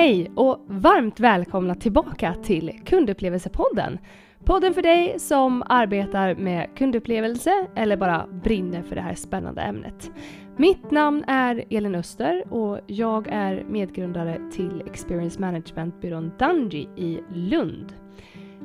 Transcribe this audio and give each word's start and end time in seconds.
Hej 0.00 0.30
och 0.34 0.64
varmt 0.66 1.20
välkomna 1.20 1.74
tillbaka 1.74 2.34
till 2.42 2.80
Kundupplevelsepodden. 2.84 3.98
Podden 4.44 4.74
för 4.74 4.82
dig 4.82 5.18
som 5.18 5.62
arbetar 5.66 6.34
med 6.34 6.68
kundupplevelse 6.76 7.66
eller 7.76 7.96
bara 7.96 8.26
brinner 8.44 8.82
för 8.82 8.94
det 8.94 9.00
här 9.00 9.14
spännande 9.14 9.62
ämnet. 9.62 10.10
Mitt 10.56 10.90
namn 10.90 11.24
är 11.26 11.64
Elin 11.70 11.94
Öster 11.94 12.52
och 12.52 12.80
jag 12.86 13.28
är 13.28 13.64
medgrundare 13.68 14.38
till 14.52 14.82
Experience 14.86 15.40
Management-byrån 15.40 16.32
Dungy 16.38 16.86
i 16.96 17.20
Lund. 17.34 17.92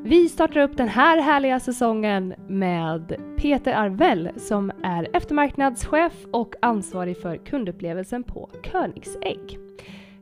Vi 0.04 0.30
startar 0.30 0.62
upp 0.62 0.78
den 0.78 0.90
här 0.90 1.22
härliga 1.22 1.60
säsongen 1.60 2.34
med 2.48 3.16
Peter 3.38 3.74
Arvell 3.74 4.30
som 4.38 4.72
är 4.84 5.08
eftermarknadschef 5.14 6.14
och 6.32 6.56
ansvarig 6.62 7.18
för 7.22 7.38
kundupplevelsen 7.38 8.24
på 8.24 8.50
Königsegg. 8.64 9.60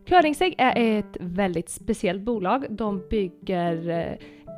Koenigsegg 0.10 0.56
är 0.58 1.00
ett 1.00 1.18
väldigt 1.20 1.70
speciellt 1.70 2.22
bolag. 2.22 2.66
De 2.70 3.04
bygger 3.10 3.90
eh, 3.90 4.18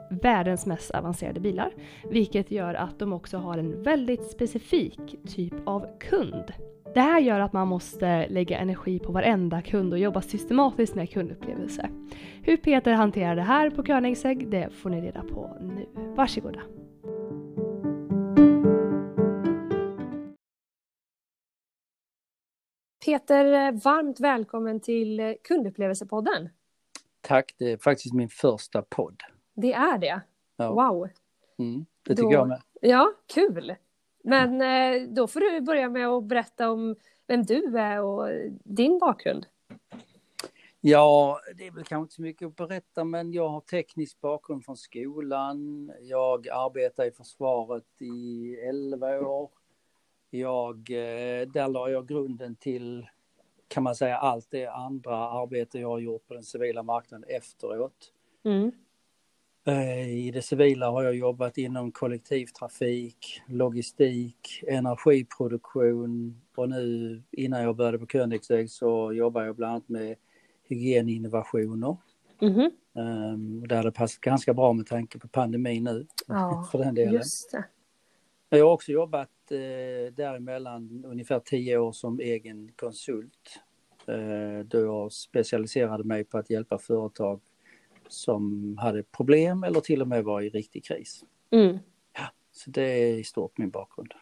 världens 0.09 0.65
mest 0.65 0.91
avancerade 0.91 1.39
bilar, 1.39 1.73
vilket 2.09 2.51
gör 2.51 2.73
att 2.73 2.99
de 2.99 3.13
också 3.13 3.37
har 3.37 3.57
en 3.57 3.83
väldigt 3.83 4.23
specifik 4.23 5.15
typ 5.27 5.53
av 5.65 5.85
kund. 5.99 6.53
Det 6.93 7.01
här 7.01 7.19
gör 7.19 7.39
att 7.39 7.53
man 7.53 7.67
måste 7.67 8.27
lägga 8.29 8.57
energi 8.57 8.99
på 8.99 9.11
varenda 9.11 9.61
kund 9.61 9.93
och 9.93 9.99
jobba 9.99 10.21
systematiskt 10.21 10.95
med 10.95 11.09
kundupplevelse. 11.09 11.89
Hur 12.43 12.57
Peter 12.57 12.93
hanterar 12.93 13.35
det 13.35 13.41
här 13.41 13.69
på 13.69 13.83
Königsegg, 13.83 14.49
det 14.49 14.69
får 14.69 14.89
ni 14.89 15.01
reda 15.01 15.21
på 15.21 15.57
nu. 15.61 15.85
Varsågoda! 16.15 16.59
Peter, 23.05 23.71
varmt 23.71 24.19
välkommen 24.19 24.79
till 24.79 25.35
Kundupplevelsepodden. 25.43 26.49
Tack, 27.21 27.55
det 27.57 27.71
är 27.71 27.77
faktiskt 27.77 28.13
min 28.13 28.29
första 28.29 28.81
podd. 28.81 29.23
Det 29.53 29.73
är 29.73 29.97
det? 29.97 30.21
Ja. 30.55 30.71
Wow! 30.71 31.09
Mm, 31.59 31.85
det 32.03 32.15
tycker 32.15 32.23
då, 32.23 32.33
jag 32.33 32.47
med. 32.47 32.61
Ja, 32.81 33.13
kul! 33.33 33.75
Men 34.23 34.61
eh, 34.61 35.09
då 35.09 35.27
får 35.27 35.39
du 35.39 35.61
börja 35.61 35.89
med 35.89 36.07
att 36.07 36.23
berätta 36.23 36.69
om 36.69 36.95
vem 37.27 37.43
du 37.43 37.79
är 37.79 38.01
och 38.01 38.29
din 38.63 38.99
bakgrund. 38.99 39.45
Ja, 40.81 41.39
det 41.57 41.67
är 41.67 41.71
väl 41.71 41.83
kanske 41.83 42.01
inte 42.01 42.13
så 42.13 42.21
mycket 42.21 42.47
att 42.47 42.55
berätta, 42.55 43.03
men 43.03 43.33
jag 43.33 43.49
har 43.49 43.61
teknisk 43.61 44.21
bakgrund 44.21 44.65
från 44.65 44.77
skolan. 44.77 45.91
Jag 46.01 46.49
arbetar 46.49 47.05
i 47.05 47.11
försvaret 47.11 48.01
i 48.01 48.55
11 48.55 49.19
år. 49.19 49.49
Jag, 50.39 50.75
eh, 50.75 51.47
där 51.47 51.67
la 51.67 51.89
jag 51.89 52.07
grunden 52.07 52.55
till, 52.55 53.07
kan 53.67 53.83
man 53.83 53.95
säga, 53.95 54.17
allt 54.17 54.47
det 54.51 54.67
andra 54.67 55.15
arbete 55.15 55.79
jag 55.79 55.89
har 55.89 55.99
gjort 55.99 56.27
på 56.27 56.33
den 56.33 56.43
civila 56.43 56.83
marknaden 56.83 57.29
efteråt. 57.29 58.11
Mm. 58.45 58.71
Eh, 59.67 60.09
I 60.09 60.31
det 60.31 60.41
civila 60.41 60.89
har 60.89 61.03
jag 61.03 61.15
jobbat 61.15 61.57
inom 61.57 61.91
kollektivtrafik, 61.91 63.41
logistik, 63.47 64.63
energiproduktion 64.67 66.41
och 66.55 66.69
nu 66.69 67.23
innan 67.31 67.63
jag 67.63 67.75
började 67.75 67.99
på 67.99 68.07
Koenigsegg 68.07 68.69
så 68.69 69.13
jobbar 69.13 69.43
jag 69.43 69.55
bland 69.55 69.71
annat 69.71 69.89
med 69.89 70.15
hygieninnovationer. 70.63 71.97
Mm 72.41 72.53
-hmm. 72.53 73.67
Där 73.67 73.83
det 73.83 73.91
passat 73.91 74.21
ganska 74.21 74.53
bra 74.53 74.73
med 74.73 74.87
tanke 74.87 75.19
på 75.19 75.27
pandemin 75.27 75.83
nu. 75.83 76.07
Ja, 76.27 76.67
för 76.71 76.77
den 76.77 76.95
delen. 76.95 77.13
just 77.13 77.51
det. 77.51 77.63
Jag 78.57 78.65
har 78.65 78.73
också 78.73 78.91
jobbat 78.91 79.29
eh, 79.51 80.13
däremellan 80.13 81.05
ungefär 81.07 81.39
tio 81.39 81.77
år 81.77 81.91
som 81.91 82.19
egen 82.19 82.71
konsult. 82.75 83.59
Eh, 84.07 84.65
då 84.65 84.79
jag 84.79 85.11
specialiserade 85.11 86.03
mig 86.03 86.23
på 86.23 86.37
att 86.37 86.49
hjälpa 86.49 86.77
företag 86.77 87.41
som 88.07 88.75
hade 88.81 89.03
problem 89.03 89.63
eller 89.63 89.79
till 89.79 90.01
och 90.01 90.07
med 90.07 90.23
var 90.23 90.41
i 90.41 90.49
riktig 90.49 90.85
kris. 90.85 91.23
Mm. 91.51 91.77
Ja, 92.13 92.25
så 92.51 92.69
det 92.69 92.81
är 92.81 93.15
i 93.15 93.23
stort 93.23 93.57
min 93.57 93.69
bakgrund. 93.69 94.13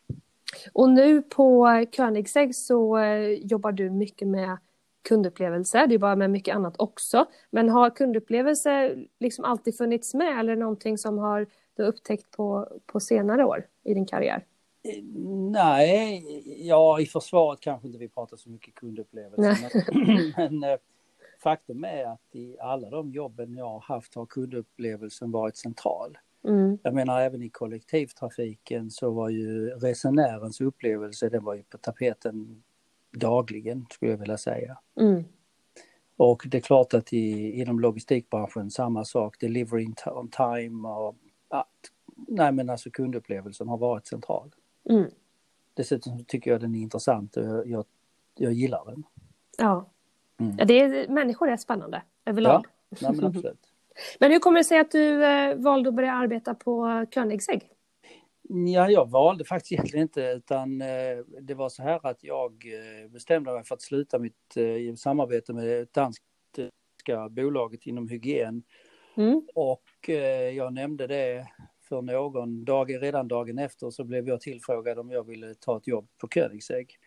Och 0.74 0.90
nu 0.90 1.22
på 1.22 1.68
Koenigsegg 1.96 2.56
så 2.56 2.97
eh, 2.97 3.30
jobbar 3.30 3.72
du 3.72 3.90
mycket 3.90 4.28
med 4.28 4.57
kundupplevelse, 5.03 5.86
det 5.88 5.96
är 5.96 6.00
bara 6.00 6.16
med 6.16 6.30
mycket 6.30 6.56
annat 6.56 6.75
också. 6.78 7.25
Men 7.52 7.69
har 7.69 7.90
kundupplevelse 7.90 8.96
liksom 9.19 9.46
alltid 9.46 9.78
funnits 9.78 10.13
med 10.13 10.40
eller 10.40 10.56
någonting 10.56 10.97
som 10.97 11.18
har 11.18 11.47
du 11.75 11.84
upptäckt 11.84 12.31
på, 12.31 12.67
på 12.85 13.00
senare 13.00 13.45
år 13.45 13.67
i 13.84 13.94
din 13.94 14.06
karriär? 14.06 14.45
Nej, 15.51 16.23
ja 16.67 17.00
i 17.00 17.06
försvaret 17.06 17.59
kanske 17.59 17.88
inte 17.88 18.00
vi 18.00 18.09
pratar 18.09 18.38
så 18.38 18.50
mycket 18.50 18.75
kundupplevelse. 18.75 19.72
Men, 19.94 20.33
men 20.38 20.72
eh, 20.72 20.78
faktum 21.44 21.83
är 21.83 22.06
att 22.06 22.35
i 22.35 22.57
alla 22.59 22.89
de 22.89 23.12
jobben 23.12 23.57
jag 23.57 23.69
har 23.69 23.79
haft 23.79 24.16
har 24.16 24.25
kundupplevelsen 24.25 25.31
varit 25.31 25.57
central. 25.57 26.17
Mm. 26.47 26.78
Jag 26.83 26.94
menar 26.94 27.22
även 27.22 27.41
i 27.44 27.50
kollektivtrafiken 27.50 28.91
så 28.91 29.12
var 29.12 29.29
ju 29.29 29.69
resenärens 29.69 30.62
upplevelse, 30.62 31.29
den 31.29 31.44
var 31.44 31.53
ju 31.53 31.63
på 31.63 31.78
tapeten 31.78 32.63
dagligen 33.12 33.85
skulle 33.91 34.12
jag 34.12 34.17
vilja 34.17 34.38
säga. 34.38 34.78
Mm. 35.00 35.23
Och 36.17 36.44
det 36.47 36.57
är 36.57 36.62
klart 36.62 36.94
att 36.94 37.13
i, 37.13 37.51
inom 37.62 37.79
logistikbranschen 37.79 38.72
samma 38.72 39.06
sak, 39.06 39.39
delivery 39.39 39.88
on 40.06 40.29
time 40.29 40.88
och 40.88 41.16
att, 41.53 41.91
nej 42.28 42.52
men 42.52 42.69
alltså 42.69 42.90
kundupplevelsen 42.90 43.68
har 43.68 43.78
varit 43.78 44.08
central. 44.08 44.56
Mm. 44.90 45.09
Dessutom 45.74 46.25
tycker 46.25 46.52
jag 46.52 46.62
den 46.62 46.75
är 46.75 46.80
intressant 46.80 47.38
och 47.38 47.44
jag, 47.44 47.68
jag, 47.68 47.86
jag 48.36 48.53
gillar 48.53 48.86
den. 48.86 49.03
Ja. 49.58 49.90
Mm. 50.38 50.56
ja 50.58 50.66
det 50.66 50.80
är, 50.80 51.08
människor 51.08 51.50
är 51.50 51.58
spännande 51.58 52.02
överlag. 52.25 52.66
Ja, 52.90 52.97
nej, 53.02 53.12
men 53.16 53.25
absolut. 53.25 53.59
men 54.19 54.31
hur 54.31 54.40
kommer 54.40 54.58
det 54.58 54.63
sig 54.63 54.80
att 54.80 54.92
du 54.92 55.25
eh, 55.25 55.56
valde 55.56 55.90
att 55.90 55.96
börja 55.96 56.13
arbeta 56.13 56.56
på 56.56 57.06
Koenigsegg? 57.13 57.69
Ja, 58.50 58.90
jag 58.90 59.09
valde 59.09 59.46
faktiskt 59.46 59.72
egentligen 59.72 60.03
inte 60.03 60.22
utan 60.22 60.81
eh, 60.81 60.88
det 61.42 61.53
var 61.53 61.69
så 61.69 61.84
här 61.84 62.08
att 62.08 62.24
jag 62.24 62.52
eh, 62.52 63.12
bestämde 63.12 63.53
mig 63.53 63.63
för 63.63 63.75
att 63.75 63.81
sluta 63.81 64.19
mitt 64.19 64.58
eh, 64.58 64.96
samarbete 64.96 65.53
med 65.53 65.63
det 65.63 65.94
danska 65.94 67.30
bolaget 67.30 67.86
inom 67.86 68.08
hygien. 68.08 68.63
Mm. 69.16 69.47
Och 69.56 69.84
jag 70.08 70.74
nämnde 70.74 71.08
det 71.08 71.47
för 71.90 72.02
någon 72.02 72.66
dag, 72.66 73.03
redan 73.03 73.28
dagen 73.28 73.59
efter 73.59 73.90
så 73.90 74.03
blev 74.03 74.28
jag 74.28 74.41
tillfrågad 74.41 75.00
om 75.00 75.12
jag 75.12 75.28
ville 75.28 75.56
ta 75.56 75.78
ett 75.78 75.88
jobb 75.88 76.08
på 76.18 76.28
Koenigsegg. 76.28 76.97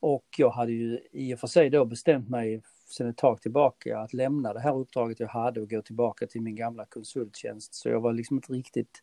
Och 0.00 0.26
jag 0.36 0.50
hade 0.50 0.72
ju 0.72 1.00
i 1.12 1.34
och 1.34 1.38
för 1.38 1.46
sig 1.46 1.70
då 1.70 1.84
bestämt 1.84 2.28
mig 2.28 2.62
sedan 2.86 3.08
ett 3.08 3.16
tag 3.16 3.42
tillbaka 3.42 3.98
att 3.98 4.12
lämna 4.12 4.52
det 4.52 4.60
här 4.60 4.76
uppdraget 4.76 5.20
jag 5.20 5.28
hade 5.28 5.60
och 5.60 5.70
gå 5.70 5.82
tillbaka 5.82 6.26
till 6.26 6.42
min 6.42 6.56
gamla 6.56 6.84
konsulttjänst. 6.84 7.74
Så 7.74 7.88
jag 7.88 8.00
var 8.00 8.12
liksom 8.12 8.36
inte 8.36 8.52
riktigt 8.52 9.02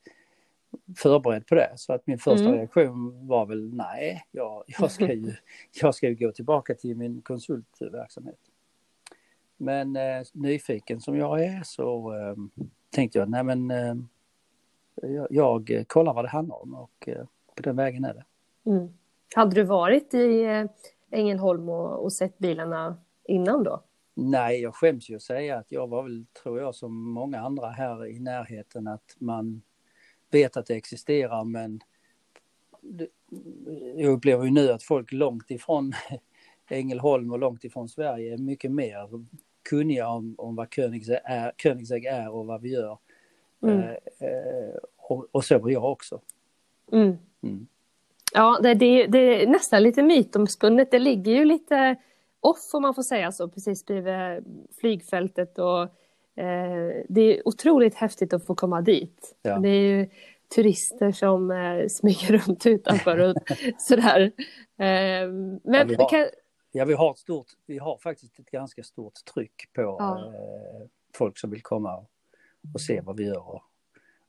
förberedd 0.97 1.47
på 1.47 1.55
det. 1.55 1.73
Så 1.75 1.93
att 1.93 2.07
min 2.07 2.19
första 2.19 2.45
mm. 2.45 2.57
reaktion 2.57 3.27
var 3.27 3.45
väl 3.45 3.73
nej, 3.73 4.25
jag, 4.31 4.63
jag, 4.67 4.91
ska 4.91 5.13
ju, 5.13 5.33
jag 5.81 5.95
ska 5.95 6.09
ju 6.09 6.15
gå 6.15 6.31
tillbaka 6.31 6.75
till 6.75 6.95
min 6.97 7.21
konsultverksamhet. 7.21 8.39
Men 9.57 9.95
eh, 9.95 10.23
nyfiken 10.33 11.01
som 11.01 11.17
jag 11.17 11.43
är 11.43 11.61
så 11.63 12.15
eh, 12.17 12.35
tänkte 12.89 13.19
jag, 13.19 13.29
nej 13.29 13.43
men 13.43 13.71
eh, 13.71 13.95
jag, 15.01 15.27
jag, 15.29 15.85
kollar 15.87 16.13
vad 16.13 16.25
det 16.25 16.29
handlar 16.29 16.61
om 16.61 16.73
och 16.73 17.09
eh, 17.09 17.25
på 17.55 17.61
den 17.61 17.75
vägen 17.75 18.03
är 18.03 18.13
det. 18.13 18.25
Mm. 18.71 18.89
Hade 19.35 19.55
du 19.55 19.63
varit 19.63 20.13
i 20.13 20.43
eh, 20.43 20.65
Ängelholm 21.11 21.69
och, 21.69 22.03
och 22.03 22.13
sett 22.13 22.37
bilarna 22.37 22.97
innan 23.23 23.63
då? 23.63 23.83
Nej, 24.13 24.61
jag 24.61 24.75
skäms 24.75 25.09
ju 25.09 25.15
att 25.15 25.21
säga 25.21 25.57
att 25.57 25.71
jag 25.71 25.87
var 25.87 26.03
väl, 26.03 26.25
tror 26.43 26.59
jag, 26.59 26.75
som 26.75 27.11
många 27.11 27.39
andra 27.39 27.69
här 27.69 28.07
i 28.07 28.19
närheten 28.19 28.87
att 28.87 29.15
man 29.19 29.61
vet 30.31 30.57
att 30.57 30.65
det 30.65 30.75
existerar 30.75 31.43
men 31.43 31.79
jag 33.95 34.11
upplever 34.11 34.45
ju 34.45 34.51
nu 34.51 34.71
att 34.71 34.83
folk 34.83 35.11
långt 35.11 35.51
ifrån 35.51 35.93
Ängelholm 36.69 37.31
och 37.31 37.39
långt 37.39 37.63
ifrån 37.63 37.89
Sverige 37.89 38.33
är 38.33 38.37
mycket 38.37 38.71
mer 38.71 39.09
kunniga 39.69 40.07
om, 40.07 40.35
om 40.37 40.55
vad 40.55 40.75
Koenigsegg 40.75 41.19
är, 41.23 41.51
Koenigsegg 41.63 42.05
är 42.05 42.29
och 42.29 42.45
vad 42.45 42.61
vi 42.61 42.69
gör. 42.69 42.97
Mm. 43.63 43.79
Eh, 43.79 43.89
eh, 43.89 44.75
och, 44.97 45.27
och, 45.31 45.45
så 45.45 45.59
var 45.59 45.69
jag 45.69 45.91
också. 45.91 46.21
Mm. 46.91 47.17
Mm. 47.43 47.67
Ja, 48.33 48.59
det, 48.63 48.73
det, 48.73 49.07
det, 49.07 49.43
är 49.43 49.47
nästan 49.47 49.83
lite 49.83 50.03
mytomspunnet. 50.03 50.91
Det 50.91 50.99
ligger 50.99 51.31
ju 51.31 51.45
lite 51.45 51.95
off 52.39 52.73
om 52.73 52.81
man 52.81 52.95
får 52.95 53.03
säga 53.03 53.31
så, 53.31 53.49
precis 53.49 53.85
bredvid 53.85 54.43
flygfältet 54.79 55.59
och 55.59 55.81
eh, 56.43 57.03
det 57.09 57.21
är 57.21 57.47
otroligt 57.47 57.95
häftigt 57.95 58.33
att 58.33 58.45
få 58.45 58.55
komma 58.55 58.81
dit. 58.81 59.35
Ja. 59.41 59.59
Det 59.59 59.69
är 59.69 59.81
ju 59.81 60.09
turister 60.55 61.11
som 61.11 61.51
eh, 61.51 61.87
smyger 61.87 62.37
runt 62.47 62.65
utanför 62.65 63.17
och 63.17 63.35
sådär. 63.77 64.31
Eh, 64.77 65.27
men 65.63 65.73
ja, 65.73 65.83
vi, 65.83 65.95
har, 65.95 66.09
kan... 66.09 66.25
ja, 66.71 66.85
vi 66.85 66.93
har 66.93 67.11
ett 67.11 67.17
stort, 67.17 67.47
vi 67.65 67.77
har 67.77 67.97
faktiskt 67.97 68.39
ett 68.39 68.51
ganska 68.51 68.83
stort 68.83 69.25
tryck 69.33 69.73
på 69.73 69.81
ja. 69.81 70.17
eh, 70.17 70.87
folk 71.15 71.37
som 71.37 71.49
vill 71.49 71.61
komma 71.61 71.97
och, 71.97 72.09
och 72.73 72.81
se 72.81 73.01
vad 73.01 73.17
vi 73.17 73.25
gör. 73.25 73.49
Och, 73.49 73.61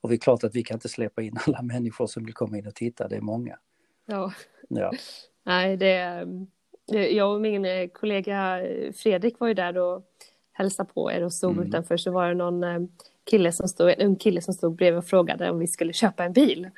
och 0.00 0.08
det 0.08 0.14
är 0.14 0.18
klart 0.18 0.44
att 0.44 0.54
vi 0.54 0.62
kan 0.62 0.74
inte 0.74 0.88
släppa 0.88 1.22
in 1.22 1.38
alla 1.46 1.62
människor 1.62 2.06
som 2.06 2.24
vill 2.24 2.34
komma 2.34 2.58
in 2.58 2.66
och 2.66 2.74
titta, 2.74 3.08
det 3.08 3.16
är 3.16 3.20
många. 3.20 3.58
Ja. 4.06 4.32
ja. 4.68 4.92
Nej, 5.42 5.76
det, 5.76 6.26
jag 6.86 7.34
och 7.34 7.40
min 7.40 7.90
kollega 7.90 8.60
Fredrik 8.94 9.40
var 9.40 9.48
ju 9.48 9.54
där 9.54 9.78
och 9.78 10.04
hälsa 10.52 10.84
på 10.84 11.12
er 11.12 11.24
och 11.24 11.32
stod 11.32 11.52
mm. 11.52 11.68
utanför 11.68 11.96
så 11.96 12.10
var 12.10 12.28
det 12.28 12.34
någon 12.34 12.64
eh, 12.64 12.80
kille 13.24 13.52
som 13.52 13.68
stod, 13.68 13.90
en 13.90 14.06
ung 14.06 14.16
kille 14.16 14.42
som 14.42 14.54
stod 14.54 14.76
bredvid 14.76 14.98
och 14.98 15.06
frågade 15.06 15.50
om 15.50 15.58
vi 15.58 15.66
skulle 15.66 15.92
köpa 15.92 16.24
en 16.24 16.32
bil. 16.32 16.70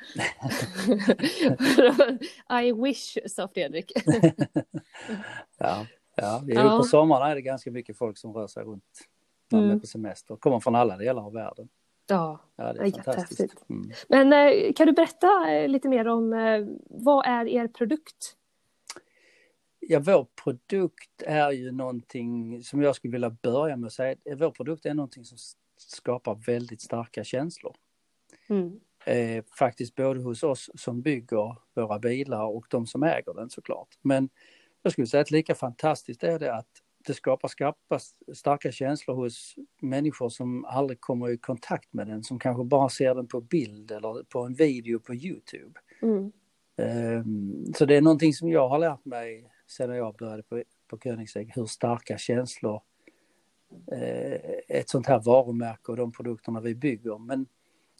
I 2.63 2.71
wish, 2.71 3.17
sa 3.27 3.47
Fredrik. 3.47 3.91
ja, 5.57 5.85
ja, 6.15 6.41
vi 6.45 6.53
ja. 6.53 6.77
på 6.77 6.83
sommaren 6.83 7.31
är 7.31 7.35
det 7.35 7.41
ganska 7.41 7.71
mycket 7.71 7.97
folk 7.97 8.17
som 8.17 8.33
rör 8.33 8.47
sig 8.47 8.63
runt 8.63 8.83
när 9.51 9.59
mm. 9.59 9.75
är 9.75 9.79
på 9.79 9.87
semester. 9.87 10.35
Kommer 10.35 10.59
från 10.59 10.75
alla 10.75 10.97
delar 10.97 11.25
av 11.25 11.33
världen. 11.33 11.69
Ja, 12.07 12.39
ja 12.55 12.73
det 12.73 12.79
är 12.79 12.91
fantastiskt. 12.91 13.69
Mm. 13.69 13.91
Men 14.09 14.33
eh, 14.33 14.73
kan 14.73 14.87
du 14.87 14.93
berätta 14.93 15.51
eh, 15.51 15.69
lite 15.69 15.89
mer 15.89 16.07
om 16.07 16.33
eh, 16.33 16.65
vad 16.89 17.25
är 17.25 17.47
er 17.47 17.67
produkt? 17.67 18.35
Ja, 19.79 19.99
vår 19.99 20.27
produkt 20.43 21.21
är 21.25 21.51
ju 21.51 21.71
någonting 21.71 22.63
som 22.63 22.81
jag 22.81 22.95
skulle 22.95 23.11
vilja 23.11 23.29
börja 23.29 23.75
med 23.75 23.87
att 23.87 23.93
säga. 23.93 24.15
Vår 24.35 24.51
produkt 24.51 24.85
är 24.85 24.93
någonting 24.93 25.25
som 25.25 25.37
skapar 25.77 26.35
väldigt 26.35 26.81
starka 26.81 27.23
känslor. 27.23 27.75
Mm. 28.49 28.79
Eh, 29.05 29.43
faktiskt 29.57 29.95
både 29.95 30.19
hos 30.19 30.43
oss 30.43 30.69
som 30.75 31.01
bygger 31.01 31.57
våra 31.73 31.99
bilar 31.99 32.45
och 32.45 32.65
de 32.69 32.87
som 32.87 33.03
äger 33.03 33.33
den 33.33 33.49
såklart. 33.49 33.97
Men 34.01 34.29
jag 34.81 34.91
skulle 34.91 35.07
säga 35.07 35.21
att 35.21 35.31
lika 35.31 35.55
fantastiskt 35.55 36.23
är 36.23 36.39
det 36.39 36.55
att 36.55 36.67
det 37.07 37.13
skapar 37.13 37.47
skarpa, 37.47 37.99
starka 38.33 38.71
känslor 38.71 39.15
hos 39.15 39.55
människor 39.81 40.29
som 40.29 40.65
aldrig 40.65 41.01
kommer 41.01 41.29
i 41.29 41.37
kontakt 41.37 41.93
med 41.93 42.07
den, 42.07 42.23
som 42.23 42.39
kanske 42.39 42.63
bara 42.63 42.89
ser 42.89 43.15
den 43.15 43.27
på 43.27 43.41
bild 43.41 43.91
eller 43.91 44.23
på 44.23 44.39
en 44.39 44.53
video 44.53 44.99
på 44.99 45.13
Youtube. 45.13 45.79
Mm. 46.01 46.31
Um, 46.77 47.73
så 47.75 47.85
det 47.85 47.95
är 47.95 48.01
någonting 48.01 48.33
som 48.33 48.49
jag 48.49 48.69
har 48.69 48.79
lärt 48.79 49.05
mig 49.05 49.51
sedan 49.67 49.95
jag 49.95 50.15
började 50.15 50.43
på, 50.43 50.63
på 50.87 50.97
Koenigsegg, 50.97 51.51
hur 51.55 51.65
starka 51.65 52.17
känslor 52.17 52.81
ett 54.67 54.89
sånt 54.89 55.07
här 55.07 55.19
varumärke 55.19 55.91
och 55.91 55.97
de 55.97 56.11
produkterna 56.11 56.61
vi 56.61 56.75
bygger. 56.75 57.17
Men 57.17 57.45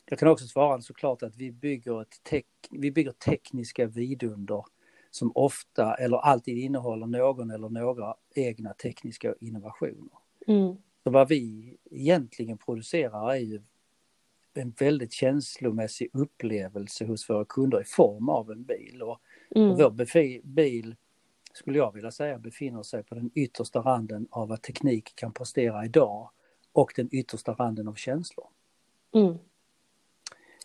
jag 0.06 0.20
kan 0.20 0.28
också 0.28 0.46
svara 0.46 0.82
såklart 0.82 1.24
att 1.24 1.36
vi 1.36 1.52
bygger, 1.52 2.02
ett 2.02 2.24
tek, 2.24 2.46
vi 2.72 2.92
bygger 2.92 3.12
tekniska 3.12 3.86
vidunder 3.86 4.66
som 5.12 5.32
ofta 5.36 5.96
eller 5.96 6.18
alltid 6.18 6.58
innehåller 6.58 7.06
någon 7.06 7.52
eller 7.52 7.70
några 7.70 8.16
egna 8.36 8.74
tekniska 8.74 9.36
innovationer. 9.40 10.18
Mm. 10.48 10.76
Så 11.04 11.10
vad 11.10 11.28
vi 11.28 11.78
egentligen 11.92 12.58
producerar 12.58 13.32
är 13.32 13.40
ju 13.40 13.62
en 14.54 14.74
väldigt 14.80 15.14
känslomässig 15.14 16.10
upplevelse 16.14 17.06
hos 17.06 17.30
våra 17.30 17.46
kunder 17.46 17.82
i 17.82 17.86
form 17.86 18.30
av 18.30 18.52
en 18.52 18.64
bil. 18.64 19.02
Och, 19.02 19.20
mm. 19.56 19.72
och 19.72 19.78
vår 19.78 20.48
bil, 20.48 20.96
skulle 21.54 21.78
jag 21.78 21.94
vilja 21.94 22.12
säga, 22.12 22.40
befinner 22.40 22.84
sig 22.84 23.04
på 23.04 23.16
den 23.16 23.32
yttersta 23.36 23.80
randen 23.80 24.28
av 24.32 24.48
vad 24.48 24.62
teknik 24.62 25.16
kan 25.16 25.34
prestera 25.34 25.86
idag 25.86 26.30
och 26.72 26.94
den 26.96 27.10
yttersta 27.12 27.54
randen 27.54 27.88
av 27.88 27.96
känslor. 27.96 28.48
Mm. 29.16 29.38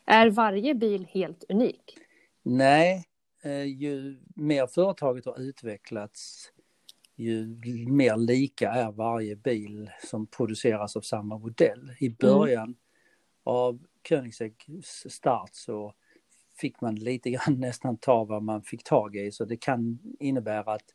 Är 0.05 0.31
varje 0.31 0.75
bil 0.75 1.07
helt 1.13 1.45
unik? 1.49 1.99
Nej, 2.43 3.09
Eh, 3.43 3.65
ju 3.65 4.19
mer 4.35 4.67
företaget 4.67 5.27
har 5.27 5.41
utvecklats, 5.41 6.53
ju 7.17 7.47
mer 7.89 8.17
lika 8.17 8.71
är 8.71 8.93
varje 8.93 9.37
bil 9.37 9.91
som 10.05 10.27
produceras 10.27 10.97
av 10.97 11.01
samma 11.01 11.39
modell. 11.39 11.93
I 12.01 12.07
mm. 12.07 12.17
början 12.21 12.65
mm. 12.65 12.77
av 13.45 13.87
Koenigsegg's 14.09 15.09
start 15.09 15.51
så 15.53 15.95
fick 16.61 16.81
man 16.81 16.95
lite 16.95 17.31
grann 17.31 17.55
nästan 17.61 17.97
ta 17.97 18.25
vad 18.25 18.43
man 18.43 18.63
fick 18.63 18.85
tag 18.85 19.17
i 19.17 19.33
så 19.33 19.45
det 19.45 19.57
kan 19.57 19.99
innebära 20.21 20.73
att 20.73 20.95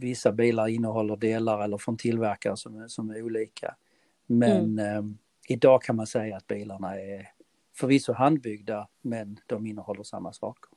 vissa 0.00 0.32
bilar 0.32 0.68
innehåller 0.68 1.16
delar 1.16 1.64
eller 1.64 1.78
från 1.78 1.96
tillverkare 1.96 2.56
som 2.56 2.88
som 2.88 3.10
är 3.10 3.22
olika. 3.22 3.74
Men 4.26 4.78
mm. 4.78 4.78
eh, 4.78 5.04
idag 5.48 5.82
kan 5.82 5.96
man 5.96 6.06
säga 6.06 6.36
att 6.36 6.46
bilarna 6.46 7.00
är 7.00 7.28
förvisso 7.74 8.12
handbyggda 8.12 8.88
men 9.02 9.40
de 9.46 9.66
innehåller 9.66 10.02
samma 10.02 10.32
saker. 10.32 10.70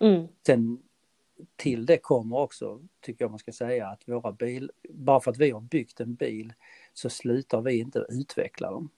Mm. 0.00 0.28
Sen 0.46 0.82
till 1.56 1.86
det 1.86 1.98
kommer 1.98 2.36
också, 2.36 2.80
tycker 3.00 3.24
jag 3.24 3.30
man 3.30 3.38
ska 3.38 3.52
säga, 3.52 3.88
att 3.88 4.08
våra 4.08 4.32
bil, 4.32 4.70
bara 4.88 5.20
för 5.20 5.30
att 5.30 5.38
vi 5.38 5.50
har 5.50 5.60
byggt 5.60 6.00
en 6.00 6.14
bil 6.14 6.52
så 6.94 7.10
slutar 7.10 7.60
vi 7.60 7.78
inte 7.78 8.06
utveckla 8.08 8.70
dem. 8.70 8.90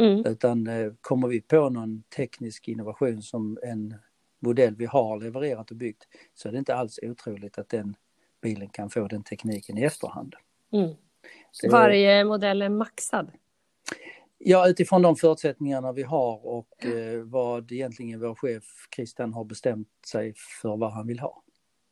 Mm. 0.00 0.26
Utan 0.26 0.66
eh, 0.66 0.92
kommer 1.00 1.28
vi 1.28 1.40
på 1.40 1.70
någon 1.70 2.02
teknisk 2.16 2.68
innovation 2.68 3.22
som 3.22 3.58
en 3.62 3.94
modell 4.38 4.76
vi 4.76 4.86
har 4.86 5.20
levererat 5.20 5.70
och 5.70 5.76
byggt 5.76 6.08
så 6.34 6.48
är 6.48 6.52
det 6.52 6.58
inte 6.58 6.74
alls 6.74 6.98
otroligt 7.02 7.58
att 7.58 7.68
den 7.68 7.96
bilen 8.42 8.68
kan 8.68 8.90
få 8.90 9.06
den 9.06 9.22
tekniken 9.22 9.78
i 9.78 9.82
efterhand. 9.82 10.34
Mm. 10.72 10.94
Varje 11.70 12.24
modell 12.24 12.62
är 12.62 12.68
maxad? 12.68 13.30
Ja, 14.38 14.68
utifrån 14.68 15.02
de 15.02 15.16
förutsättningarna 15.16 15.92
vi 15.92 16.02
har 16.02 16.46
och 16.46 16.86
eh, 16.86 17.22
vad 17.22 17.72
egentligen 17.72 18.20
vår 18.20 18.34
chef 18.34 18.64
Christian 18.94 19.34
har 19.34 19.44
bestämt 19.44 19.88
sig 20.06 20.34
för 20.62 20.76
vad 20.76 20.92
han 20.92 21.06
vill 21.06 21.20
ha. 21.20 21.42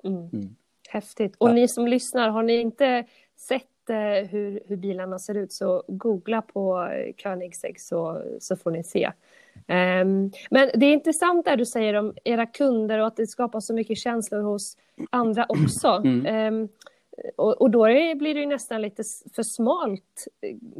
Mm. 0.05 0.29
Mm. 0.33 0.57
Häftigt. 0.89 1.37
Och 1.39 1.49
ja. 1.49 1.53
ni 1.53 1.69
som 1.69 1.87
lyssnar, 1.87 2.29
har 2.29 2.43
ni 2.43 2.57
inte 2.57 3.07
sett 3.37 3.69
hur, 3.95 4.61
hur 4.67 4.77
bilarna 4.77 5.19
ser 5.19 5.35
ut 5.35 5.53
så 5.53 5.85
googla 5.89 6.43
på 6.43 6.83
eh, 6.83 7.15
Koenigsegg 7.23 7.81
så, 7.81 8.23
så 8.41 8.57
får 8.57 8.71
ni 8.71 8.85
se. 8.85 9.13
Um, 9.69 10.33
men 10.51 10.71
det 10.75 10.87
är 10.87 10.93
intressant 10.93 11.45
det 11.45 11.57
du 11.57 11.67
säger 11.67 11.95
om 11.95 12.15
era 12.25 12.47
kunder 12.47 12.99
och 12.99 13.07
att 13.07 13.17
det 13.17 13.27
skapar 13.27 13.61
så 13.61 13.75
mycket 13.75 13.99
känslor 13.99 14.41
hos 14.41 14.77
andra 15.11 15.47
också. 15.49 15.89
Mm. 15.89 16.55
Um, 16.55 16.69
och, 17.37 17.63
och, 17.63 17.71
då 17.71 17.85
blir 18.15 18.35
det 18.35 18.41
ju 18.41 18.47
nästan 18.47 18.83
lite 18.83 19.03
för 19.35 19.43
smalt 19.43 20.29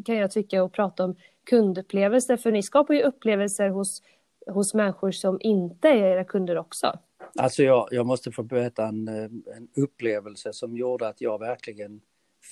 kan 0.05 0.17
jag 0.17 0.31
tycka 0.31 0.63
att 0.63 0.73
prata 0.73 1.05
om 1.05 1.17
kundupplevelser, 1.45 2.37
för 2.37 2.53
ni 2.53 2.63
skapar 2.63 2.95
ju 2.95 3.03
upplevelser 3.03 3.69
hos, 3.69 4.03
hos 4.47 4.75
människor 4.75 5.11
som 5.11 5.39
inte 5.41 5.89
är 5.89 5.97
era 5.97 6.25
kunder 6.25 6.59
också. 6.59 6.99
Alltså 7.37 7.63
jag, 7.63 7.89
jag 7.91 8.07
måste 8.07 8.33
få 8.33 8.43
berätta 8.43 8.87
en, 8.87 9.09
en 9.09 9.69
upplevelse 9.77 10.53
som 10.53 10.77
gjorde 10.77 11.09
att 11.09 11.21
jag 11.21 11.39
verkligen 11.39 12.01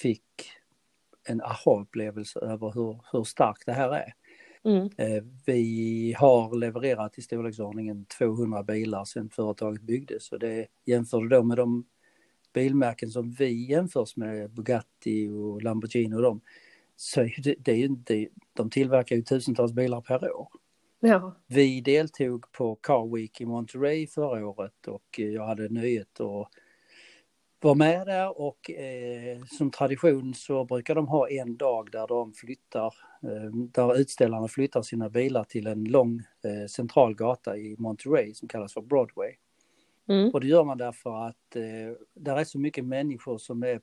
fick 0.03 0.51
en 1.29 1.43
aha-upplevelse 1.43 2.41
över 2.41 2.73
hur, 2.73 3.01
hur 3.13 3.25
starkt 3.25 3.67
det 3.67 3.73
här 3.73 3.95
är. 3.95 4.15
Mm. 4.65 4.91
Eh, 4.97 5.25
vi 5.47 6.15
har 6.19 6.59
levererat 6.59 7.19
i 7.19 7.23
storleksordningen 7.23 8.05
200 8.19 8.63
bilar 8.63 9.05
sedan 9.05 9.31
företaget 9.31 9.83
byggdes 9.83 10.33
och 10.33 10.39
det 10.39 10.67
jämför 10.85 11.29
då 11.29 11.43
med 11.43 11.57
de 11.57 11.87
bilmärken 12.55 13.11
som 13.11 13.31
vi 13.31 13.71
jämförs 13.71 14.17
med, 14.17 14.51
Bugatti 14.51 15.29
och 15.29 15.63
Lamborghini 15.63 16.17
och 16.17 16.23
dem, 16.23 16.41
så 16.97 17.21
det, 17.21 17.55
det 17.59 17.73
är 17.73 17.77
ju 17.77 17.85
inte, 17.85 18.29
de 18.53 18.71
tillverkar 18.71 19.17
ju 19.17 19.23
tusentals 19.23 19.73
bilar 19.73 20.01
per 20.01 20.37
år. 20.37 20.49
Ja. 21.01 21.37
Vi 21.47 21.81
deltog 21.81 22.53
på 22.53 22.75
Car 22.75 23.15
Week 23.15 23.41
i 23.41 23.47
Monterey 23.47 24.07
förra 24.07 24.47
året 24.47 24.87
och 24.87 25.19
jag 25.19 25.47
hade 25.47 25.69
nöjet 25.69 26.21
att 26.21 26.49
vara 27.61 27.75
med 27.75 28.07
där 28.07 28.41
och 28.41 28.71
eh, 28.71 29.45
som 29.45 29.71
tradition 29.71 30.35
så 30.35 30.65
brukar 30.65 30.95
de 30.95 31.09
ha 31.09 31.29
en 31.29 31.57
dag 31.57 31.89
där 31.93 32.07
de 32.07 32.33
flyttar, 32.33 32.95
eh, 33.23 33.51
där 33.53 33.99
utställarna 33.99 34.49
flyttar 34.49 34.83
sina 34.83 35.09
bilar 35.09 35.45
till 35.45 35.67
en 35.67 35.85
lång 35.85 36.23
eh, 36.45 36.67
central 36.67 37.15
gata 37.15 37.57
i 37.57 37.77
Monterey 37.79 38.35
som 38.35 38.49
kallas 38.49 38.75
för 38.75 38.81
Broadway. 38.81 39.37
Mm. 40.09 40.31
Och 40.31 40.41
det 40.41 40.47
gör 40.47 40.65
man 40.65 40.79
därför 40.79 41.27
att 41.27 41.57
eh, 41.57 41.97
där 42.15 42.37
är 42.37 42.45
så 42.45 42.59
mycket 42.59 42.85
människor 42.85 43.39
som 43.39 43.63
är 43.63 43.81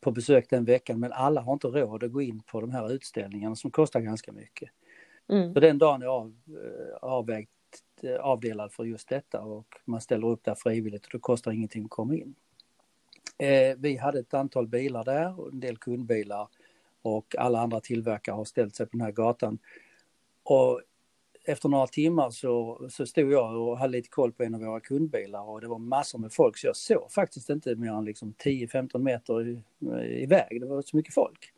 på 0.00 0.10
besök 0.10 0.50
den 0.50 0.64
veckan 0.64 1.00
men 1.00 1.12
alla 1.12 1.40
har 1.40 1.52
inte 1.52 1.66
råd 1.66 2.04
att 2.04 2.12
gå 2.12 2.22
in 2.22 2.42
på 2.42 2.60
de 2.60 2.70
här 2.70 2.92
utställningarna 2.92 3.56
som 3.56 3.70
kostar 3.70 4.00
ganska 4.00 4.32
mycket. 4.32 4.70
Mm. 5.28 5.54
Så 5.54 5.60
den 5.60 5.78
dagen 5.78 6.02
är 6.02 6.06
av, 6.06 6.34
eh, 6.48 6.96
avvägt, 7.02 7.50
eh, 7.50 7.55
Eh, 8.02 8.16
avdelad 8.20 8.72
för 8.72 8.84
just 8.84 9.08
detta 9.08 9.40
och 9.40 9.66
man 9.84 10.00
ställer 10.00 10.26
upp 10.26 10.44
där 10.44 10.54
frivilligt 10.54 11.04
och 11.04 11.12
det 11.12 11.18
kostar 11.18 11.52
ingenting 11.52 11.84
att 11.84 11.90
komma 11.90 12.14
in. 12.14 12.34
Eh, 13.38 13.76
vi 13.78 13.96
hade 13.96 14.18
ett 14.18 14.34
antal 14.34 14.66
bilar 14.66 15.04
där, 15.04 15.40
och 15.40 15.52
en 15.52 15.60
del 15.60 15.76
kundbilar 15.76 16.48
och 17.02 17.36
alla 17.38 17.60
andra 17.60 17.80
tillverkare 17.80 18.34
har 18.34 18.44
ställt 18.44 18.76
sig 18.76 18.86
på 18.86 18.96
den 18.96 19.00
här 19.00 19.12
gatan. 19.12 19.58
Och 20.42 20.80
efter 21.44 21.68
några 21.68 21.86
timmar 21.86 22.30
så, 22.30 22.86
så 22.90 23.06
stod 23.06 23.32
jag 23.32 23.56
och 23.56 23.78
hade 23.78 23.92
lite 23.92 24.08
koll 24.08 24.32
på 24.32 24.42
en 24.42 24.54
av 24.54 24.60
våra 24.60 24.80
kundbilar 24.80 25.48
och 25.48 25.60
det 25.60 25.68
var 25.68 25.78
massor 25.78 26.18
med 26.18 26.32
folk 26.32 26.58
så 26.58 26.66
jag 26.66 26.76
såg 26.76 27.12
faktiskt 27.12 27.50
inte 27.50 27.74
mer 27.74 27.92
än 27.92 28.04
liksom 28.04 28.32
10-15 28.32 28.98
meter 28.98 29.62
iväg. 30.02 30.60
Det 30.60 30.66
var 30.66 30.82
så 30.82 30.96
mycket 30.96 31.14
folk. 31.14 31.52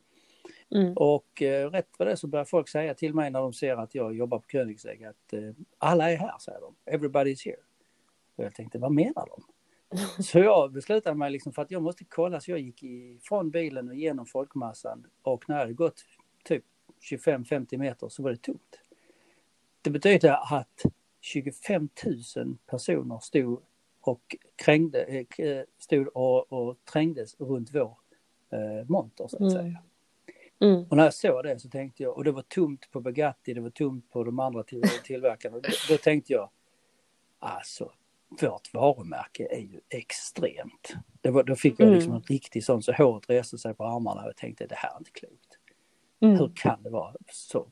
Mm. 0.70 0.92
Och 0.96 1.42
eh, 1.42 1.70
rätt 1.70 1.88
vad 1.98 2.08
det 2.08 2.16
så 2.16 2.26
börjar 2.26 2.44
folk 2.44 2.68
säga 2.68 2.94
till 2.94 3.14
mig 3.14 3.30
när 3.30 3.40
de 3.40 3.52
ser 3.52 3.76
att 3.76 3.94
jag 3.94 4.14
jobbar 4.14 4.38
på 4.38 4.48
Koenigsegg 4.48 5.04
att 5.04 5.32
eh, 5.32 5.50
alla 5.78 6.10
är 6.10 6.16
här, 6.16 6.38
säger 6.38 6.60
de. 6.60 6.75
Everybody 6.84 7.30
is 7.30 7.44
here. 7.44 7.56
Och 8.37 8.44
jag 8.44 8.54
tänkte, 8.54 8.78
vad 8.78 8.92
menar 8.92 9.26
de? 9.26 9.42
Så 10.22 10.38
jag 10.38 10.72
beslutade 10.72 11.16
mig 11.16 11.30
liksom 11.30 11.52
för 11.52 11.62
att 11.62 11.70
jag 11.70 11.82
måste 11.82 12.04
kolla, 12.04 12.40
så 12.40 12.50
jag 12.50 12.60
gick 12.60 12.82
ifrån 12.82 13.50
bilen 13.50 13.88
och 13.88 13.94
genom 13.94 14.26
folkmassan 14.26 15.06
och 15.22 15.48
när 15.48 15.56
jag 15.56 15.60
hade 15.60 15.72
gått 15.72 16.04
typ 16.44 16.64
25-50 17.10 17.76
meter 17.78 18.08
så 18.08 18.22
var 18.22 18.30
det 18.30 18.42
tomt. 18.42 18.80
Det 19.82 19.90
betyder 19.90 20.56
att 20.58 20.82
25 21.20 21.88
000 22.37 22.56
personer 22.66 23.18
stod 23.18 23.62
och 24.00 24.37
krängde, 24.56 25.25
eh, 25.38 25.62
stod 25.78 26.08
och, 26.08 26.52
och 26.52 26.76
trängdes 26.84 27.40
runt 27.40 27.75
vår 27.75 27.96
eh, 28.50 28.88
monter 28.88 29.28
så 29.28 29.37
att 29.37 29.40
mm. 29.40 29.52
säga. 29.52 29.82
Mm. 30.61 30.85
Och 30.85 30.97
när 30.97 31.05
jag 31.05 31.15
såg 31.15 31.45
det 31.45 31.59
så 31.59 31.69
tänkte 31.69 32.03
jag, 32.03 32.17
och 32.17 32.25
det 32.25 32.33
var 32.33 32.43
tomt 32.43 32.91
på 32.91 33.00
Bugatti, 33.00 33.55
det 33.55 33.61
var 33.61 33.71
tomt 33.71 34.11
på 34.11 34.25
de 34.25 34.38
andra 34.38 34.62
till, 34.62 34.83
tillverkarna. 35.05 35.57
Då, 35.57 35.69
då 35.88 35.97
tänkte 35.97 36.33
jag, 36.33 36.50
alltså 37.38 37.93
vårt 38.41 38.75
varumärke 38.75 39.49
är 39.50 39.61
ju 39.61 39.81
extremt. 39.88 40.95
Det 41.21 41.31
var, 41.31 41.43
då 41.45 41.57
fick 41.57 41.81
jag 41.81 41.88
liksom 41.91 42.12
Mm. 42.12 42.23
en 42.29 42.35
riktig 42.35 42.65
sån, 42.65 42.83
så 42.83 42.93
håret 42.93 43.31
reste 43.31 43.59
sig 43.59 43.75
på 43.75 43.85
armarna 43.85 44.23
och 44.23 44.29
jag 44.29 44.37
tänkte 44.37 44.67
det 44.67 44.75
här 44.75 44.95
är 44.95 44.99
inte 44.99 45.11
klokt. 45.11 45.59
Mm. 46.21 46.38
Hur 46.38 46.53
kan 46.55 46.83
det 46.83 46.91
vara 46.91 47.15
så? 47.33 47.67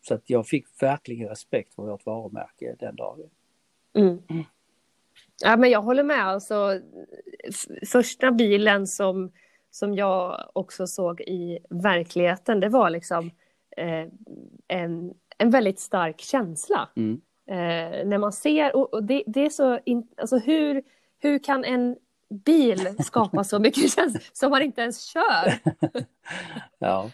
Så 0.00 0.14
att 0.14 0.30
jag 0.30 0.46
fick 0.46 0.82
verkligen 0.82 1.28
respekt 1.28 1.74
för 1.74 1.82
vårt 1.82 2.06
varumärke 2.06 2.76
den 2.78 2.96
dagen. 2.96 3.30
Mm. 3.94 4.22
Ja, 5.42 5.56
men 5.56 5.70
jag 5.70 5.82
håller 5.82 6.04
med. 6.04 6.26
Alltså, 6.26 6.80
första 7.86 8.30
bilen 8.32 8.86
som, 8.86 9.32
som 9.74 9.94
jag 9.94 10.50
också 10.52 10.86
såg 10.86 11.20
i 11.20 11.58
verkligheten, 11.70 12.60
det 12.60 12.68
var 12.68 12.90
liksom 12.90 13.30
eh, 13.76 14.06
en, 14.68 15.14
en 15.38 15.50
väldigt 15.50 15.80
stark 15.80 16.20
känsla. 16.20 16.88
Mm. 16.96 17.20
Eh, 17.46 18.06
när 18.06 18.18
man 18.18 18.32
ser, 18.32 18.76
och, 18.76 18.94
och 18.94 19.04
det, 19.04 19.22
det 19.26 19.46
är 19.46 19.50
så, 19.50 19.78
in, 19.84 20.08
alltså 20.16 20.38
hur, 20.38 20.82
hur 21.18 21.38
kan 21.38 21.64
en 21.64 21.96
bil 22.44 22.96
skapa 23.04 23.44
så 23.44 23.58
mycket 23.58 23.92
känsla 23.96 24.20
som 24.32 24.50
man 24.50 24.62
inte 24.62 24.80
ens 24.80 25.00
kör? 25.00 25.54
Ja, 26.78 27.10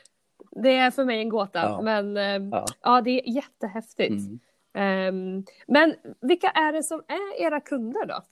Det 0.50 0.76
är 0.76 0.90
för 0.90 1.04
mig 1.04 1.20
en 1.20 1.28
gåta, 1.28 1.58
Ja. 1.58 1.80
men 1.82 2.16
eh, 2.16 2.48
ja. 2.52 2.66
ja, 2.82 3.00
det 3.00 3.10
är 3.10 3.34
jättehäftigt. 3.34 4.10
Mm. 4.10 4.40
Ehm, 4.74 5.44
men 5.66 5.94
vilka 6.20 6.50
är 6.50 6.72
det 6.72 6.82
som 6.82 7.02
är 7.08 7.42
era 7.42 7.60
kunder 7.60 8.06
då? 8.06 8.22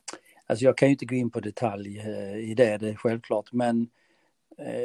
Alltså 0.47 0.65
jag 0.65 0.77
kan 0.77 0.89
ju 0.89 0.93
inte 0.93 1.07
gå 1.07 1.15
in 1.15 1.31
på 1.31 1.41
detalj 1.41 1.99
eh, 1.99 2.37
i 2.51 2.55
det, 2.55 2.77
det 2.77 2.89
är 2.89 2.95
självklart. 2.95 3.53
Men 3.53 3.89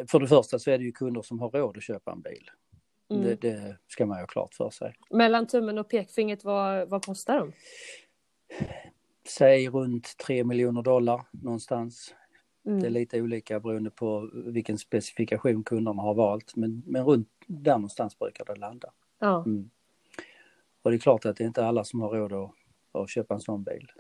för 0.08 0.20
det 0.20 0.28
första 0.28 0.60
så 0.60 0.72
är 0.72 0.78
det 0.78 0.84
ju 0.84 0.92
kunder 0.92 1.22
som 1.22 1.40
har 1.40 1.50
råd 1.50 1.78
att 1.78 1.84
köpa 1.84 2.12
en 2.12 2.22
bil. 2.22 2.50
Mm. 3.10 3.24
Det, 3.24 3.36
det 3.36 3.78
ska 3.88 4.06
man 4.06 4.18
ju 4.18 4.22
ha 4.22 4.28
klart 4.28 4.54
för 4.54 4.70
sig. 4.70 4.96
Mellan 5.10 5.48
tummen 5.48 5.78
och 5.78 5.90
pekfingret, 5.90 6.44
vad, 6.44 6.90
vad 6.90 7.06
kostar 7.06 7.40
de? 7.40 7.52
Säg 9.28 9.70
runt 9.70 10.18
3 10.18 10.44
miljoner 10.44 10.82
dollar 10.82 11.22
någonstans. 11.32 12.16
Mm. 12.66 12.80
Det 12.80 12.88
är 12.88 12.92
lite 12.92 13.22
olika 13.22 13.60
beroende 13.60 13.90
på 13.90 14.30
vilken 14.34 14.78
specifikation 14.78 15.64
kunderna 15.64 16.02
har 16.02 16.14
valt. 16.14 16.56
Men, 16.56 16.84
men 16.86 17.06
runt 17.06 17.30
där 17.48 17.74
någonstans 17.74 18.20
brukar 18.20 18.46
det 18.46 18.56
landa. 18.56 18.94
Ja. 19.20 19.44
Mm. 19.46 19.70
Och 20.82 20.92
det 20.92 20.98
är 20.98 21.00
klart 21.00 21.26
att 21.26 21.38
det 21.38 21.44
är 21.44 21.48
inte 21.48 21.66
alla 21.66 21.84
som 21.84 22.02
har 22.02 22.10
råd 22.10 22.34
att, 22.34 22.52
att 22.92 23.10
köpa 23.10 23.34
en 23.34 23.40
sån 23.40 23.64
bil. 23.64 23.92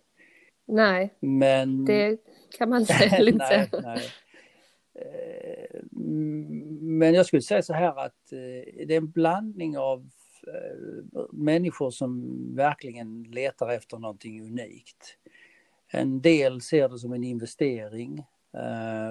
Nej, 0.66 1.14
Men... 1.20 1.86
det 1.86 2.18
kan 2.58 2.70
man 2.70 2.86
säga 2.86 3.20
lugnt 3.24 3.44
nej, 3.50 3.70
nej. 3.84 4.02
Eh, 4.96 5.80
men 6.82 7.14
jag 7.14 7.26
skulle 7.26 7.42
säga 7.42 7.62
så 7.62 7.74
här 7.74 8.06
att 8.06 8.32
eh, 8.32 8.86
det 8.88 8.94
är 8.94 8.98
en 8.98 9.12
blandning 9.12 9.78
av 9.78 10.10
eh, 10.48 11.22
människor 11.32 11.92
som 11.92 12.40
verkligen 12.56 13.24
letar 13.24 13.70
efter 13.70 13.98
någonting 13.98 14.42
unikt. 14.42 15.18
En 15.88 16.22
del 16.22 16.62
ser 16.62 16.90
det 16.90 17.00
som 17.00 17.14
en 17.14 17.24
investering. 17.24 18.24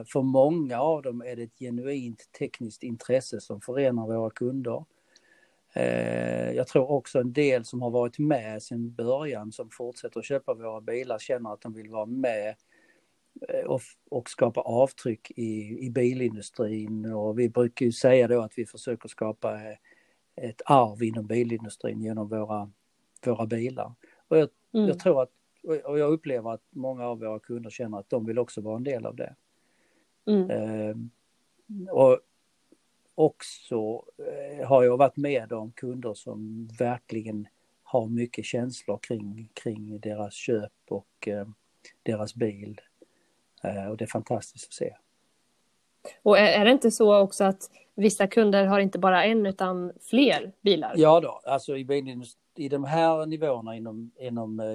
För 0.06 0.22
många 0.22 0.80
av 0.80 1.02
dem 1.02 1.22
är 1.22 1.36
det 1.36 1.42
ett 1.42 1.58
genuint 1.58 2.28
tekniskt 2.38 2.82
intresse 2.82 3.40
som 3.40 3.60
förenar 3.60 4.06
våra 4.06 4.30
kunder. 4.30 4.84
Jag 6.54 6.66
tror 6.66 6.90
också 6.90 7.20
en 7.20 7.32
del 7.32 7.64
som 7.64 7.82
har 7.82 7.90
varit 7.90 8.18
med 8.18 8.62
sedan 8.62 8.94
början 8.94 9.52
som 9.52 9.70
fortsätter 9.70 10.20
att 10.20 10.26
köpa 10.26 10.54
våra 10.54 10.80
bilar 10.80 11.18
känner 11.18 11.52
att 11.52 11.60
de 11.60 11.72
vill 11.72 11.90
vara 11.90 12.06
med 12.06 12.54
och, 13.66 13.80
och 14.10 14.30
skapa 14.30 14.60
avtryck 14.60 15.30
i, 15.30 15.78
i 15.86 15.90
bilindustrin 15.90 17.12
och 17.12 17.38
vi 17.38 17.48
brukar 17.48 17.86
ju 17.86 17.92
säga 17.92 18.28
då 18.28 18.40
att 18.40 18.58
vi 18.58 18.66
försöker 18.66 19.08
skapa 19.08 19.54
eh, 19.54 19.76
ett 20.36 20.62
arv 20.64 21.02
inom 21.02 21.26
bilindustrin 21.26 22.02
genom 22.02 22.28
våra, 22.28 22.70
våra 23.26 23.46
bilar. 23.46 23.92
Och 24.28 24.38
jag, 24.38 24.48
Mm. 24.74 24.88
jag 24.88 24.98
tror 24.98 25.22
att, 25.22 25.30
och 25.84 25.98
jag 25.98 26.12
upplever 26.12 26.50
att 26.50 26.62
många 26.70 27.06
av 27.06 27.20
våra 27.20 27.38
kunder 27.38 27.70
känner 27.70 27.98
att 27.98 28.10
de 28.10 28.26
vill 28.26 28.38
också 28.38 28.60
vara 28.60 28.76
en 28.76 28.84
del 28.84 29.06
av 29.06 29.16
det. 29.16 29.34
Mm. 30.26 30.50
Eh, 30.50 30.96
och 31.90 32.20
också 33.14 34.04
eh, 34.18 34.68
har 34.68 34.82
jag 34.82 34.96
varit 34.96 35.16
med 35.16 35.52
om 35.52 35.72
kunder 35.72 36.14
som 36.14 36.68
verkligen 36.78 37.48
har 37.82 38.06
mycket 38.06 38.44
känslor 38.44 38.98
kring, 39.02 39.48
kring 39.54 40.00
deras 40.00 40.34
köp 40.34 40.72
och 40.88 41.28
eh, 41.28 41.48
deras 42.02 42.34
bil. 42.34 42.80
Eh, 43.62 43.86
och 43.90 43.96
det 43.96 44.04
är 44.04 44.08
fantastiskt 44.08 44.68
att 44.68 44.72
se. 44.72 44.94
Och 46.22 46.38
är, 46.38 46.64
det 46.64 46.70
inte 46.70 46.90
så 46.90 47.18
också 47.18 47.44
att 47.44 47.70
vissa 47.94 48.26
kunder 48.26 48.66
har 48.66 48.80
inte 48.80 48.98
bara 48.98 49.24
en 49.24 49.46
utan 49.46 49.92
fler 50.00 50.52
bilar? 50.60 50.94
Ja 50.96 51.20
då, 51.20 51.40
alltså 51.44 51.76
i, 51.76 52.06
i 52.56 52.68
de 52.68 52.84
här 52.84 53.26
nivåerna 53.26 53.76
inom, 53.76 54.10
inom 54.18 54.60
eh, 54.60 54.66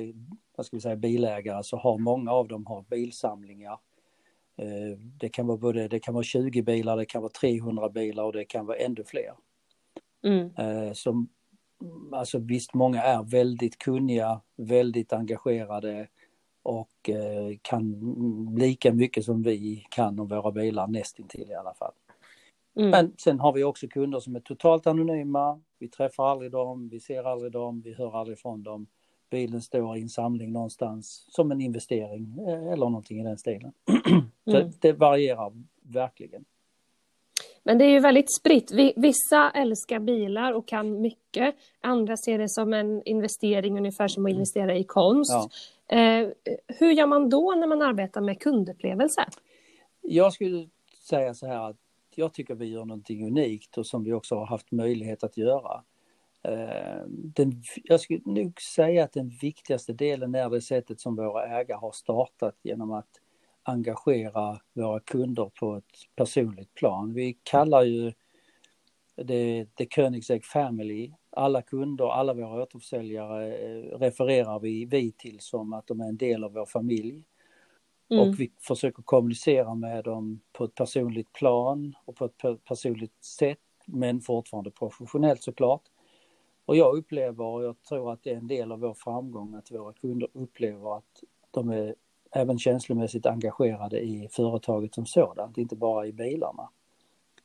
vad 0.55 0.65
ska 0.65 0.77
vi 0.77 0.81
säga, 0.81 0.95
bilägare 0.95 1.63
så 1.63 1.77
har 1.77 1.97
många 1.97 2.31
av 2.31 2.47
dem 2.47 2.65
har 2.65 2.81
bilsamlingar. 2.81 3.79
Eh, 4.57 4.99
Det 5.19 5.29
kan 5.29 5.47
vara 5.47 5.57
både, 5.57 5.87
det 5.87 5.99
kan 5.99 6.13
vara 6.13 6.23
20 6.23 6.61
bilar, 6.61 6.97
det 6.97 7.05
kan 7.05 7.21
vara 7.21 7.31
300 7.31 7.89
bilar 7.89 8.23
och 8.23 8.33
det 8.33 8.45
kan 8.45 8.65
vara 8.65 8.77
ännu 8.77 9.03
fler. 9.03 9.33
Mm. 10.23 10.95
Som, 10.95 11.29
alltså 12.11 12.39
visst, 12.39 12.73
många 12.73 13.03
är 13.03 13.23
väldigt 13.23 13.77
kunniga, 13.77 14.41
väldigt 14.55 15.13
engagerade 15.13 16.07
och 16.67 17.09
eh, 17.09 17.57
kan 17.61 17.95
lika 18.57 18.93
mycket 18.93 19.25
som 19.25 19.43
vi 19.43 19.85
kan 19.89 20.19
om 20.19 20.27
våra 20.27 20.51
bilar, 20.51 20.87
nästintill 20.87 21.51
i 21.51 21.53
alla 21.55 21.73
fall. 21.73 21.91
Mm. 22.75 22.89
Men 22.89 23.13
sen 23.17 23.39
har 23.39 23.53
vi 23.53 23.63
också 23.63 23.87
kunder 23.87 24.19
som 24.19 24.35
är 24.35 24.39
totalt 24.39 24.87
anonyma. 24.87 25.59
Vi 25.79 25.87
träffar 25.87 26.27
aldrig 26.27 26.51
dem, 26.51 26.89
vi 26.89 26.99
ser 26.99 27.23
aldrig 27.23 27.51
dem, 27.51 27.81
vi 27.81 27.93
hör 27.93 28.19
aldrig 28.19 28.39
från 28.39 28.63
dem. 28.63 28.87
Bilen 29.31 29.61
står 29.61 29.97
i 29.97 30.01
en 30.01 30.09
samling 30.09 30.51
någonstans 30.51 31.25
som 31.29 31.51
en 31.51 31.61
investering 31.61 32.37
eh, 32.47 32.67
eller 32.73 32.85
någonting 32.89 33.19
i 33.19 33.23
den 33.23 33.37
stilen. 33.37 33.71
Så 34.51 34.57
Mm. 34.57 34.71
det 34.81 34.93
varierar 34.93 35.51
verkligen. 35.81 36.45
Men 37.63 37.77
det 37.77 37.85
är 37.85 37.89
ju 37.89 37.99
väldigt 37.99 38.35
spritt. 38.39 38.71
Vi- 38.71 38.93
Vissa 38.95 39.51
älskar 39.51 39.99
bilar 39.99 40.53
och 40.53 40.67
kan 40.67 41.01
mycket. 41.01 41.55
Andra 41.81 42.17
ser 42.17 42.37
det 42.37 42.49
som 42.49 42.73
en 42.73 43.01
investering, 43.05 43.77
ungefär 43.77 44.07
som 44.07 44.25
att 44.25 44.31
investera 44.31 44.75
i 44.77 44.83
konst. 44.83 45.31
Ja. 45.33 45.49
Eh, 45.87 46.27
hur 46.67 46.91
gör 46.91 47.07
man 47.07 47.29
då 47.29 47.55
när 47.57 47.67
man 47.67 47.81
arbetar 47.81 48.21
med 48.21 48.41
kundupplevelse? 48.41 49.25
Jag 50.01 50.33
skulle 50.33 50.69
säga 51.09 51.33
så 51.33 51.47
här 51.47 51.69
att 51.69 51.77
jag 52.15 52.33
tycker 52.33 52.55
vi 52.55 52.65
gör 52.65 52.85
någonting 52.85 53.27
unikt 53.27 53.77
och 53.77 53.85
som 53.85 54.03
vi 54.03 54.13
också 54.13 54.35
har 54.35 54.45
haft 54.45 54.71
möjlighet 54.71 55.23
att 55.23 55.37
göra. 55.37 55.83
Eh, 56.43 57.03
Den, 57.07 57.63
jag 57.83 58.01
skulle 58.01 58.21
nog 58.25 58.61
säga 58.61 59.03
att 59.03 59.13
den 59.13 59.29
viktigaste 59.29 59.93
delen 59.93 60.35
är 60.35 60.49
det 60.49 60.61
sättet 60.61 60.99
som 60.99 61.15
våra 61.15 61.59
ägare 61.59 61.77
har 61.77 61.91
startat 61.91 62.55
genom 62.63 62.91
att 62.91 63.09
engagera 63.63 64.59
våra 64.73 64.99
kunder 64.99 65.51
på 65.59 65.75
ett 65.75 66.15
personligt 66.15 66.73
plan. 66.73 67.13
Vi 67.13 67.37
kallar 67.43 67.83
ju 67.83 68.13
det 69.15 69.65
The 69.75 69.85
Koenigsegg 69.85 70.45
Family. 70.45 71.11
Alla 71.37 71.61
kunder, 71.61 72.05
alla 72.05 72.33
våra 72.33 72.63
återförsäljare 72.63 73.57
eh, 73.57 73.99
refererar 73.99 74.59
vi, 74.59 74.85
vi 74.85 75.11
till 75.11 75.39
som 75.39 75.73
att 75.73 75.87
de 75.87 76.01
är 76.01 76.05
en 76.07 76.17
del 76.17 76.43
av 76.43 76.53
vår 76.53 76.65
familj. 76.65 77.23
Mm. 78.09 78.29
Och 78.29 78.39
vi 78.39 78.51
försöker 78.59 79.03
kommunicera 79.03 79.75
med 79.75 80.03
dem 80.03 80.39
på 80.53 80.63
ett 80.63 80.75
personligt 80.75 81.33
plan 81.33 81.95
och 82.05 82.15
på 82.15 82.25
ett 82.25 82.37
per- 82.37 82.55
personligt 82.55 83.23
sätt, 83.23 83.59
men 83.85 84.21
fortfarande 84.21 84.71
professionellt 84.71 85.43
såklart. 85.43 85.81
Och 86.65 86.75
jag 86.77 86.97
upplever, 86.97 87.43
och 87.43 87.63
jag 87.63 87.83
tror 87.83 88.11
att 88.13 88.23
det 88.23 88.31
är 88.31 88.37
en 88.37 88.47
del 88.47 88.71
av 88.71 88.79
vår 88.79 88.93
framgång, 88.93 89.55
att 89.55 89.71
våra 89.71 89.93
kunder 89.93 90.29
upplever 90.33 90.97
att 90.97 91.23
de 91.51 91.69
är 91.69 91.95
även 92.31 92.59
känslomässigt 92.59 93.25
engagerade 93.25 93.99
i 93.99 94.27
företaget 94.31 94.95
som 94.95 95.05
sådant, 95.05 95.57
inte 95.57 95.75
bara 95.75 96.07
i 96.07 96.13
bilarna. 96.13 96.69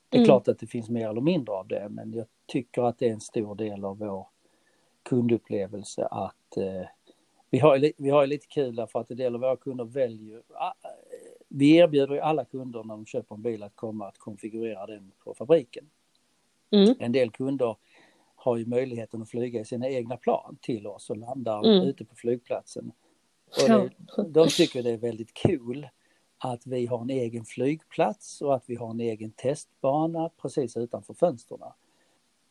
Det 0.08 0.16
är 0.16 0.20
Mm. 0.20 0.26
klart 0.26 0.48
att 0.48 0.58
det 0.58 0.66
finns 0.66 0.88
mer 0.90 1.08
eller 1.08 1.20
mindre 1.20 1.54
av 1.54 1.68
det, 1.68 1.88
men 1.90 2.12
jag 2.12 2.26
tycker 2.52 2.82
att 2.82 2.98
det 2.98 3.08
är 3.08 3.12
en 3.12 3.20
stor 3.20 3.54
del 3.54 3.84
av 3.84 3.98
vår 3.98 4.26
kundupplevelse 5.02 6.06
att 6.06 6.56
eh, 6.56 6.86
vi 7.50 7.58
har, 7.58 7.92
vi 7.96 8.10
har 8.10 8.26
lite 8.26 8.46
kul 8.46 8.74
därför 8.74 9.00
att 9.00 9.10
en 9.10 9.16
del 9.16 9.34
av 9.34 9.40
våra 9.40 9.56
kunder 9.56 9.84
väljer, 9.84 10.42
ah, 10.54 10.72
eh, 10.84 10.90
vi 11.48 11.76
erbjuder 11.76 12.14
ju 12.14 12.20
alla 12.20 12.44
kunder 12.44 12.84
när 12.84 12.94
de 12.94 13.06
köper 13.06 13.34
en 13.34 13.42
bil 13.42 13.62
att 13.62 13.76
komma 13.76 14.08
att 14.08 14.18
konfigurera 14.18 14.86
den 14.86 15.12
på 15.24 15.34
fabriken. 15.34 15.84
Mm. 16.70 16.94
En 16.98 17.12
del 17.12 17.30
kunder 17.30 17.76
har 18.34 18.56
ju 18.56 18.66
möjligheten 18.66 19.22
att 19.22 19.30
flyga 19.30 19.60
i 19.60 19.64
sina 19.64 19.88
egna 19.88 20.16
plan 20.16 20.56
till 20.60 20.86
oss 20.86 21.10
och 21.10 21.16
landar 21.16 21.64
Mm. 21.64 21.88
ute 21.88 22.04
på 22.04 22.14
flygplatsen. 22.14 22.92
Och 23.46 23.68
det, 23.68 24.30
de 24.30 24.48
tycker 24.48 24.82
det 24.82 24.90
är 24.90 24.96
väldigt 24.98 25.34
kul 25.34 25.88
att 26.38 26.66
vi 26.66 26.86
har 26.86 27.00
en 27.00 27.10
egen 27.10 27.44
flygplats 27.44 28.42
och 28.42 28.54
att 28.54 28.64
vi 28.66 28.74
har 28.74 28.90
en 28.90 29.00
egen 29.00 29.30
testbana 29.30 30.30
precis 30.42 30.76
utanför 30.76 31.14
fönstren. 31.14 31.60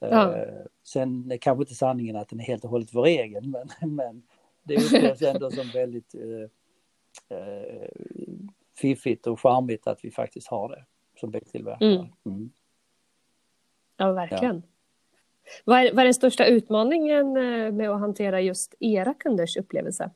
Ja. 0.10 0.36
Eh, 0.36 0.65
Sen 0.84 1.31
är 1.31 1.38
kanske 1.38 1.62
inte 1.62 1.75
sanningen 1.75 2.15
att 2.15 2.29
den 2.29 2.39
är 2.39 2.43
helt 2.43 2.63
och 2.63 2.70
hållet 2.70 2.93
vår 2.93 3.05
egen, 3.05 3.51
men, 3.51 3.70
men 3.96 4.24
det 4.63 4.75
upplevs 4.75 5.22
ändå 5.22 5.51
som 5.51 5.70
väldigt 5.74 6.15
eh, 6.15 7.38
eh, 7.38 7.89
fiffigt 8.77 9.27
och 9.27 9.39
charmigt 9.39 9.88
att 9.88 10.05
vi 10.05 10.12
faktiskt 10.12 10.48
har 10.48 10.70
det 10.70 10.86
som 11.20 11.31
biltillverkare. 11.31 11.89
Mm. 11.89 12.08
Mm. 12.25 12.51
Ja, 13.98 14.12
verkligen. 14.12 14.55
Ja. 14.55 14.62
Vad, 15.65 15.79
är, 15.79 15.91
vad 15.93 16.00
är 16.00 16.03
den 16.03 16.13
största 16.13 16.46
utmaningen 16.46 17.38
eh, 17.38 17.72
med 17.72 17.89
att 17.89 18.00
hantera 18.00 18.41
just 18.41 18.75
era 18.79 19.13
kunders 19.13 19.58
upplevelse? 19.58 20.12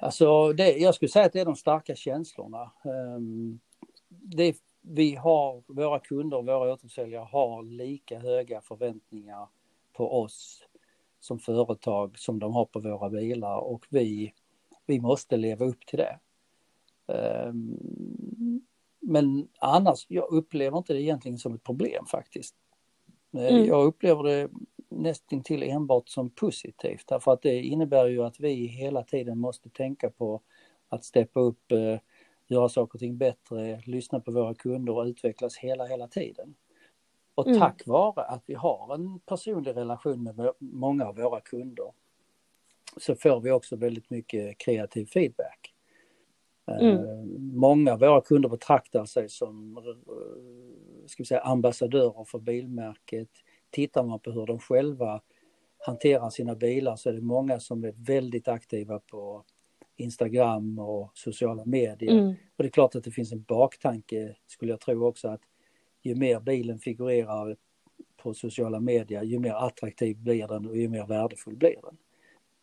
Alltså, 0.00 0.52
det, 0.52 0.70
jag 0.70 0.94
skulle 0.94 1.08
säga 1.08 1.26
att 1.26 1.32
det 1.32 1.40
är 1.40 1.44
de 1.44 1.56
starka 1.56 1.94
känslorna. 1.94 2.72
Um, 2.84 3.60
det, 4.08 4.56
vi 4.82 5.14
har, 5.14 5.62
våra 5.66 5.98
kunder 6.00 6.36
och 6.36 6.46
våra 6.46 6.72
återförsäljare 6.72 7.24
har 7.24 7.62
lika 7.62 8.18
höga 8.18 8.60
förväntningar 8.60 9.48
på 9.92 10.20
oss 10.22 10.66
som 11.20 11.38
företag 11.38 12.18
som 12.18 12.38
de 12.38 12.52
har 12.52 12.64
på 12.64 12.80
våra 12.80 13.10
bilar 13.10 13.56
och 13.58 13.86
vi, 13.90 14.32
vi 14.86 15.00
måste 15.00 15.36
leva 15.36 15.64
upp 15.64 15.86
till 15.86 15.98
det. 15.98 16.18
Um, 17.06 18.62
men 19.00 19.48
annars, 19.58 20.06
jag 20.08 20.32
upplever 20.32 20.78
inte 20.78 20.92
det 20.92 21.02
egentligen 21.02 21.38
som 21.38 21.54
ett 21.54 21.62
problem 21.62 22.06
faktiskt. 22.06 22.54
Eh, 23.36 23.54
mm. 23.54 23.64
Jag 23.64 23.84
upplever 23.84 24.22
det 24.22 24.48
nästan 24.88 25.42
till 25.42 25.62
enbart 25.62 26.08
som 26.08 26.30
positivt 26.30 27.06
därför 27.06 27.32
att 27.32 27.42
det 27.42 27.62
innebär 27.62 28.06
ju 28.06 28.22
att 28.22 28.40
vi 28.40 28.66
hela 28.66 29.02
tiden 29.02 29.38
måste 29.38 29.70
tänka 29.70 30.10
på 30.10 30.40
att 30.88 31.04
steppa 31.04 31.40
upp, 31.40 31.72
eh, 31.72 31.98
göra 32.52 32.68
saker 32.68 32.96
och 32.96 33.00
ting 33.00 33.16
bättre, 33.16 33.82
lyssna 33.86 34.20
på 34.20 34.32
våra 34.32 34.54
kunder 34.54 34.96
och 34.96 35.04
utvecklas 35.04 35.56
hela, 35.56 35.86
hela 35.86 36.08
tiden. 36.08 36.54
Och 37.34 37.46
mm. 37.46 37.58
tack 37.58 37.86
vare 37.86 38.22
att 38.22 38.42
vi 38.46 38.54
har 38.54 38.94
en 38.94 39.20
personlig 39.20 39.76
relation 39.76 40.22
med 40.22 40.52
många 40.58 41.06
av 41.06 41.16
våra 41.16 41.40
kunder 41.40 41.92
så 42.96 43.14
får 43.14 43.40
vi 43.40 43.50
också 43.50 43.76
väldigt 43.76 44.10
mycket 44.10 44.58
kreativ 44.58 45.06
feedback. 45.06 45.74
Mm. 46.66 46.96
Eh, 46.96 47.24
många 47.38 47.92
av 47.92 48.00
våra 48.00 48.20
kunder 48.20 48.48
betraktar 48.48 49.04
sig 49.04 49.28
som 49.28 49.78
ska 51.06 51.22
vi 51.22 51.26
säga, 51.26 51.40
ambassadörer 51.40 52.24
för 52.24 52.38
bilmärket. 52.38 53.28
Tittar 53.70 54.04
man 54.04 54.20
på 54.20 54.30
hur 54.30 54.46
de 54.46 54.58
själva 54.58 55.20
hanterar 55.78 56.30
sina 56.30 56.54
bilar 56.54 56.96
så 56.96 57.08
är 57.08 57.12
det 57.12 57.20
många 57.20 57.60
som 57.60 57.84
är 57.84 57.94
väldigt 57.96 58.48
aktiva 58.48 58.98
på 58.98 59.44
Instagram 59.96 60.78
och 60.78 61.10
sociala 61.14 61.64
medier. 61.64 62.12
Mm. 62.12 62.28
Och 62.28 62.64
det 62.64 62.66
är 62.66 62.70
klart 62.70 62.94
att 62.94 63.04
det 63.04 63.10
finns 63.10 63.32
en 63.32 63.42
baktanke, 63.42 64.36
skulle 64.46 64.72
jag 64.72 64.80
tro 64.80 65.06
också, 65.06 65.28
att 65.28 65.42
ju 66.02 66.14
mer 66.14 66.40
bilen 66.40 66.78
figurerar 66.78 67.56
på 68.16 68.34
sociala 68.34 68.80
medier, 68.80 69.22
ju 69.22 69.38
mer 69.38 69.54
attraktiv 69.54 70.16
blir 70.16 70.48
den 70.48 70.66
och 70.66 70.76
ju 70.76 70.88
mer 70.88 71.06
värdefull 71.06 71.56
blir 71.56 71.76
den. 71.82 71.96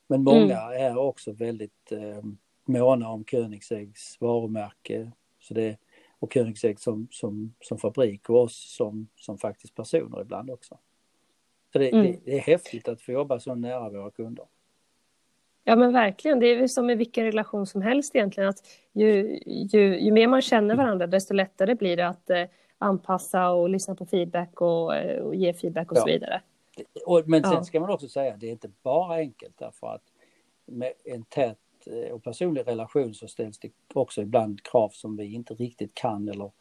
Men 0.07 0.23
många 0.23 0.61
mm. 0.61 0.85
är 0.85 0.97
också 0.97 1.31
väldigt 1.31 1.91
eh, 1.91 2.23
måna 2.65 3.09
om 3.09 3.23
Koenigsegg's 3.23 4.17
varumärke. 4.19 5.11
Så 5.39 5.53
det, 5.53 5.77
och 6.19 6.33
Koenigsegg 6.33 6.79
som, 6.79 7.07
som, 7.11 7.53
som 7.61 7.77
fabrik 7.77 8.29
och 8.29 8.41
oss 8.41 8.75
som, 8.77 9.07
som 9.15 9.37
faktiskt 9.37 9.75
personer 9.75 10.21
ibland 10.21 10.49
också. 10.49 10.77
Så 11.73 11.79
det, 11.79 11.89
mm. 11.89 12.05
det, 12.05 12.19
det 12.25 12.37
är 12.37 12.41
häftigt 12.41 12.87
att 12.87 13.01
få 13.01 13.11
jobba 13.11 13.39
så 13.39 13.55
nära 13.55 13.89
våra 13.89 14.11
kunder. 14.11 14.45
Ja 15.69 15.75
men 15.75 15.93
verkligen, 15.93 16.39
det 16.39 16.45
är 16.45 16.67
som 16.67 16.89
i 16.89 16.95
vilken 16.95 17.25
relation 17.25 17.65
som 17.65 17.81
helst 17.81 18.15
egentligen 18.15 18.49
att 18.49 18.67
ju, 18.93 19.39
ju, 19.45 19.99
ju 19.99 20.11
mer 20.11 20.27
man 20.27 20.41
känner 20.41 20.75
varandra 20.75 21.07
desto 21.07 21.33
lättare 21.33 21.75
blir 21.75 21.97
det 21.97 22.07
att 22.07 22.29
eh, 22.29 22.43
anpassa 22.77 23.49
och 23.49 23.69
lyssna 23.69 23.95
på 23.95 24.05
feedback 24.05 24.61
och, 24.61 24.95
eh, 24.95 25.21
och 25.21 25.35
ge 25.35 25.53
feedback 25.53 25.91
och 25.91 25.97
ja. 25.97 26.01
så 26.01 26.07
vidare. 26.07 26.41
Och, 27.05 27.23
men 27.25 27.43
sen 27.43 27.53
ja. 27.53 27.63
ska 27.63 27.79
man 27.79 27.89
också 27.89 28.07
säga 28.07 28.33
att 28.33 28.39
det 28.39 28.47
är 28.47 28.51
inte 28.51 28.69
bara 28.83 29.15
enkelt 29.15 29.57
därför 29.57 29.87
att 29.87 30.03
med 30.65 30.91
en 31.05 31.23
tät 31.23 31.57
Eh, 31.85 32.11
och 32.11 32.23
personlig 32.23 32.67
relation 32.67 33.13
så 33.13 33.27
ställs 33.27 33.59
det 33.59 33.71
också 33.93 34.21
ibland 34.21 34.63
krav 34.63 34.89
som 34.89 35.17
vi 35.17 35.33
inte 35.33 35.53
riktigt 35.53 35.93
kan 35.93 36.29
eller, 36.29 36.51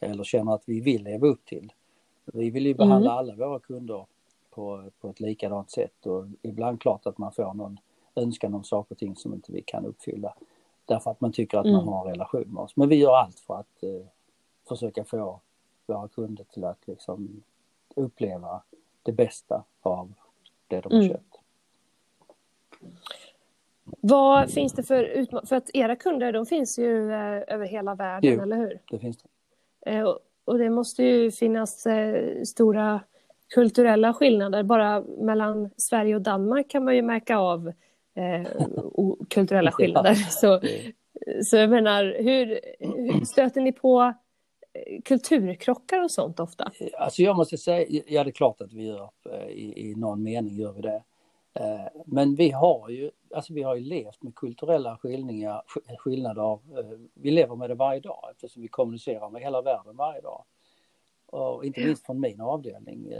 eller 0.00 0.24
känner 0.24 0.54
att 0.54 0.62
vi 0.66 0.80
vill 0.80 1.04
leva 1.04 1.26
upp 1.26 1.44
till. 1.44 1.72
Vi 2.24 2.50
vill 2.50 2.66
ju 2.66 2.74
behandla 2.74 3.12
mm. 3.12 3.18
alla 3.18 3.46
våra 3.46 3.58
kunder 3.58 4.06
på, 4.50 4.90
på 5.00 5.08
ett 5.08 5.20
likadant 5.20 5.70
sätt 5.70 6.06
och 6.06 6.26
ibland 6.42 6.80
klart 6.80 7.06
att 7.06 7.18
man 7.18 7.32
får 7.32 7.54
någon 7.54 7.78
önskan 8.14 8.54
om 8.54 8.64
saker 8.64 8.94
och 8.94 8.98
ting 8.98 9.16
som 9.16 9.34
inte 9.34 9.52
vi 9.52 9.62
kan 9.62 9.86
uppfylla. 9.86 10.34
Därför 10.84 11.10
att 11.10 11.20
man 11.20 11.32
tycker 11.32 11.58
att 11.58 11.66
mm. 11.66 11.76
man 11.76 11.88
har 11.88 12.06
en 12.06 12.10
relation 12.10 12.44
med 12.46 12.62
oss. 12.62 12.76
Men 12.76 12.88
vi 12.88 12.96
gör 12.96 13.16
allt 13.16 13.40
för 13.40 13.54
att 13.54 13.82
eh, 13.82 14.06
försöka 14.68 15.04
få 15.04 15.40
våra 15.86 16.08
kunder 16.08 16.44
till 16.44 16.64
att 16.64 16.86
liksom 16.86 17.42
uppleva 17.94 18.62
det 19.02 19.12
bästa 19.12 19.64
av 19.80 20.12
det 20.66 20.80
de 20.80 20.92
mm. 20.92 21.08
köpt. 21.08 21.40
Vad 23.84 24.50
finns 24.50 24.72
det 24.72 24.82
för 24.82 25.04
utmaningar? 25.04 25.46
För 25.46 25.56
att 25.56 25.70
era 25.74 25.96
kunder, 25.96 26.32
de 26.32 26.46
finns 26.46 26.78
ju 26.78 27.12
eh, 27.12 27.42
över 27.54 27.66
hela 27.66 27.94
världen, 27.94 28.34
jo, 28.34 28.42
eller 28.42 28.56
hur? 28.56 28.80
det 28.90 28.98
finns 28.98 29.18
det. 29.18 29.28
Eh, 29.90 30.04
och, 30.04 30.18
och, 30.44 30.58
det 30.58 30.70
måste 30.70 31.02
ju 31.02 31.30
finnas 31.30 31.86
eh, 31.86 32.42
stora 32.42 33.00
kulturella 33.54 34.14
skillnader. 34.14 34.62
Bara 34.62 35.00
mellan 35.00 35.70
Sverige 35.76 36.14
och 36.14 36.22
Danmark 36.22 36.70
kan 36.70 36.84
man 36.84 36.96
ju 36.96 37.02
märka 37.02 37.38
av 37.38 37.72
eh, 38.14 38.46
kulturella 39.30 39.72
skillnader. 39.72 40.14
Så, 40.30 40.60
så 41.44 41.56
jag 41.56 41.70
menar, 41.70 42.04
hur, 42.18 42.60
hur 42.78 43.24
stöter 43.24 43.60
ni 43.60 43.72
på 43.72 44.14
eh, 44.72 45.02
kulturkrockar 45.02 46.02
och 46.02 46.10
sånt 46.10 46.40
ofta? 46.40 46.70
Alltså 46.98 47.22
jag 47.22 47.36
måste 47.36 47.58
säga, 47.58 48.02
ja 48.06 48.24
det 48.24 48.30
är 48.30 48.32
klart 48.32 48.60
att 48.60 48.72
vi 48.72 48.86
gör, 48.86 49.10
eh, 49.30 49.48
i, 49.48 49.90
i 49.90 49.94
någon 49.94 50.22
mening 50.22 50.56
gör 50.56 50.72
vi 50.72 50.80
det. 50.80 51.02
Men 52.06 52.34
vi 52.34 52.50
har 52.50 52.88
ju, 52.88 53.10
alltså 53.34 53.54
vi 53.54 53.62
har 53.62 53.74
ju 53.74 53.80
levt 53.80 54.22
med 54.22 54.34
kulturella 54.34 54.96
skillningar, 54.96 55.62
skillnader. 55.98 56.58
Vi 57.14 57.30
lever 57.30 57.56
med 57.56 57.70
det 57.70 57.74
varje 57.74 58.00
dag 58.00 58.28
eftersom 58.30 58.62
vi 58.62 58.68
kommunicerar 58.68 59.30
med 59.30 59.42
hela 59.42 59.62
världen 59.62 59.96
varje 59.96 60.20
dag. 60.20 60.44
Och 61.26 61.64
inte 61.64 61.80
minst 61.80 62.06
från 62.06 62.20
min 62.20 62.40
avdelning. 62.40 63.12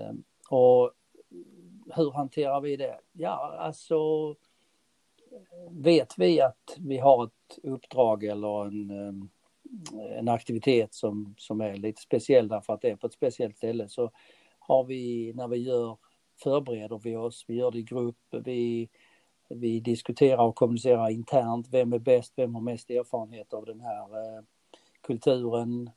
Och 0.51 0.93
hur 1.95 2.11
hanterar 2.11 2.61
vi 2.61 2.77
det? 2.77 2.99
Ja, 3.13 3.57
alltså 3.59 3.97
vet 5.71 6.19
vi 6.19 6.41
att 6.41 6.77
vi 6.79 6.99
har 6.99 7.25
ett 7.25 7.59
uppdrag 7.63 8.25
eller 8.25 8.67
en, 8.67 9.31
en 10.11 10.29
aktivitet 10.29 10.95
som, 10.95 11.35
som 11.39 11.61
är 11.61 11.77
lite 11.77 12.03
speciell 12.03 12.49
därför 12.49 12.73
att 12.73 12.81
det 12.81 12.91
är 12.91 12.97
på 12.97 13.07
ett 13.07 13.13
speciellt 13.13 13.57
ställe 13.57 13.89
så 13.89 14.11
har 14.59 14.85
vi 14.85 15.33
när 15.35 15.49
vi 15.49 15.57
gör 15.57 15.97
förbereder 16.43 16.99
vi 16.99 17.17
oss, 17.17 17.45
vi 17.49 17.55
gör 17.55 17.71
det 17.71 17.79
i 17.79 17.83
grupp, 17.83 18.17
vi, 18.31 18.89
vi 19.49 19.81
diskuterar 19.81 20.43
och 20.43 20.57
kommunicerar 20.57 21.11
internt. 21.11 21.69
Vem 21.71 21.93
är 21.93 21.99
bäst, 21.99 22.33
vem 22.37 22.55
har 22.55 22.63
mest 22.63 22.91
erfarenhet 22.91 23.53
av 23.53 23.65
den 23.67 23.81
här 23.81 24.03
eh, 24.03 24.43
kulturen? 25.01 25.91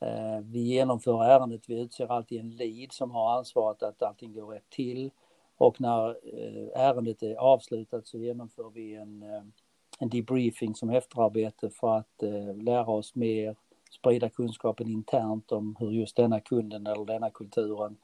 Eh, 0.00 0.40
vi 0.42 0.60
genomför 0.60 1.24
ärendet, 1.24 1.68
vi 1.68 1.80
utser 1.80 2.12
alltid 2.12 2.40
en 2.40 2.50
lead 2.50 2.92
som 2.92 3.10
har 3.10 3.38
ansvaret 3.38 3.82
att 3.82 4.02
allting 4.02 4.32
går 4.32 4.46
rätt 4.46 4.70
till. 4.70 5.10
Och 5.60 5.80
när 5.80 6.08
eh, 6.08 6.82
ärendet 6.82 7.22
är 7.22 7.34
avslutat 7.34 8.06
så 8.06 8.18
genomför 8.18 8.70
vi 8.70 8.94
en, 8.94 9.22
eh, 9.22 9.42
en 9.98 10.08
debriefing 10.08 10.74
som 10.74 10.90
efterarbete 10.90 11.70
för 11.70 11.96
att 11.96 12.22
eh, 12.22 12.56
lära 12.56 12.86
oss 12.86 13.14
mer, 13.14 13.56
sprida 13.90 14.28
kunskapen 14.28 14.88
internt 14.88 15.52
om 15.52 15.76
hur 15.78 15.90
just 15.90 16.16
denna 16.16 16.40
kunden 16.40 16.86
eller 16.86 17.04
denna 17.04 17.30
kulturen 17.30 17.96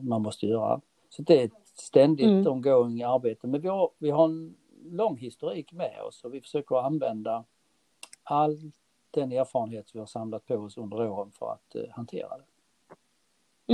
man 0.00 0.22
måste 0.22 0.46
göra. 0.46 0.80
Så 1.08 1.22
det 1.22 1.40
är 1.40 1.44
ett 1.44 1.68
ständigt 1.74 2.26
mm. 2.26 2.46
ongoing 2.46 3.02
arbete. 3.02 3.46
Men 3.46 3.60
vi 3.60 3.68
har, 3.68 3.90
vi 3.98 4.10
har 4.10 4.24
en 4.24 4.56
lång 4.84 5.16
historik 5.16 5.72
med 5.72 6.00
oss 6.00 6.24
och 6.24 6.34
vi 6.34 6.40
försöker 6.40 6.76
använda 6.76 7.44
all 8.22 8.72
den 9.10 9.32
erfarenhet 9.32 9.90
vi 9.94 9.98
har 9.98 10.06
samlat 10.06 10.46
på 10.46 10.54
oss 10.54 10.76
under 10.76 11.08
åren 11.10 11.30
för 11.30 11.52
att 11.52 11.76
hantera 11.90 12.28
det. 12.38 12.44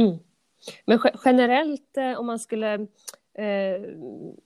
Mm. 0.00 0.18
Men 0.84 0.98
generellt 1.24 1.96
eh, 1.96 2.20
om 2.20 2.26
man 2.26 2.38
skulle 2.38 2.74
eh, 3.34 3.82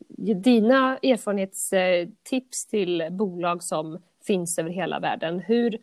ge 0.09 0.35
dina 0.35 0.99
erfarenhetstips 0.99 2.67
till 2.67 3.09
bolag 3.11 3.63
som 3.63 4.03
finns 4.27 4.59
över 4.59 4.71
hela 4.71 5.01
världen, 5.01 5.39
hur, 5.39 5.75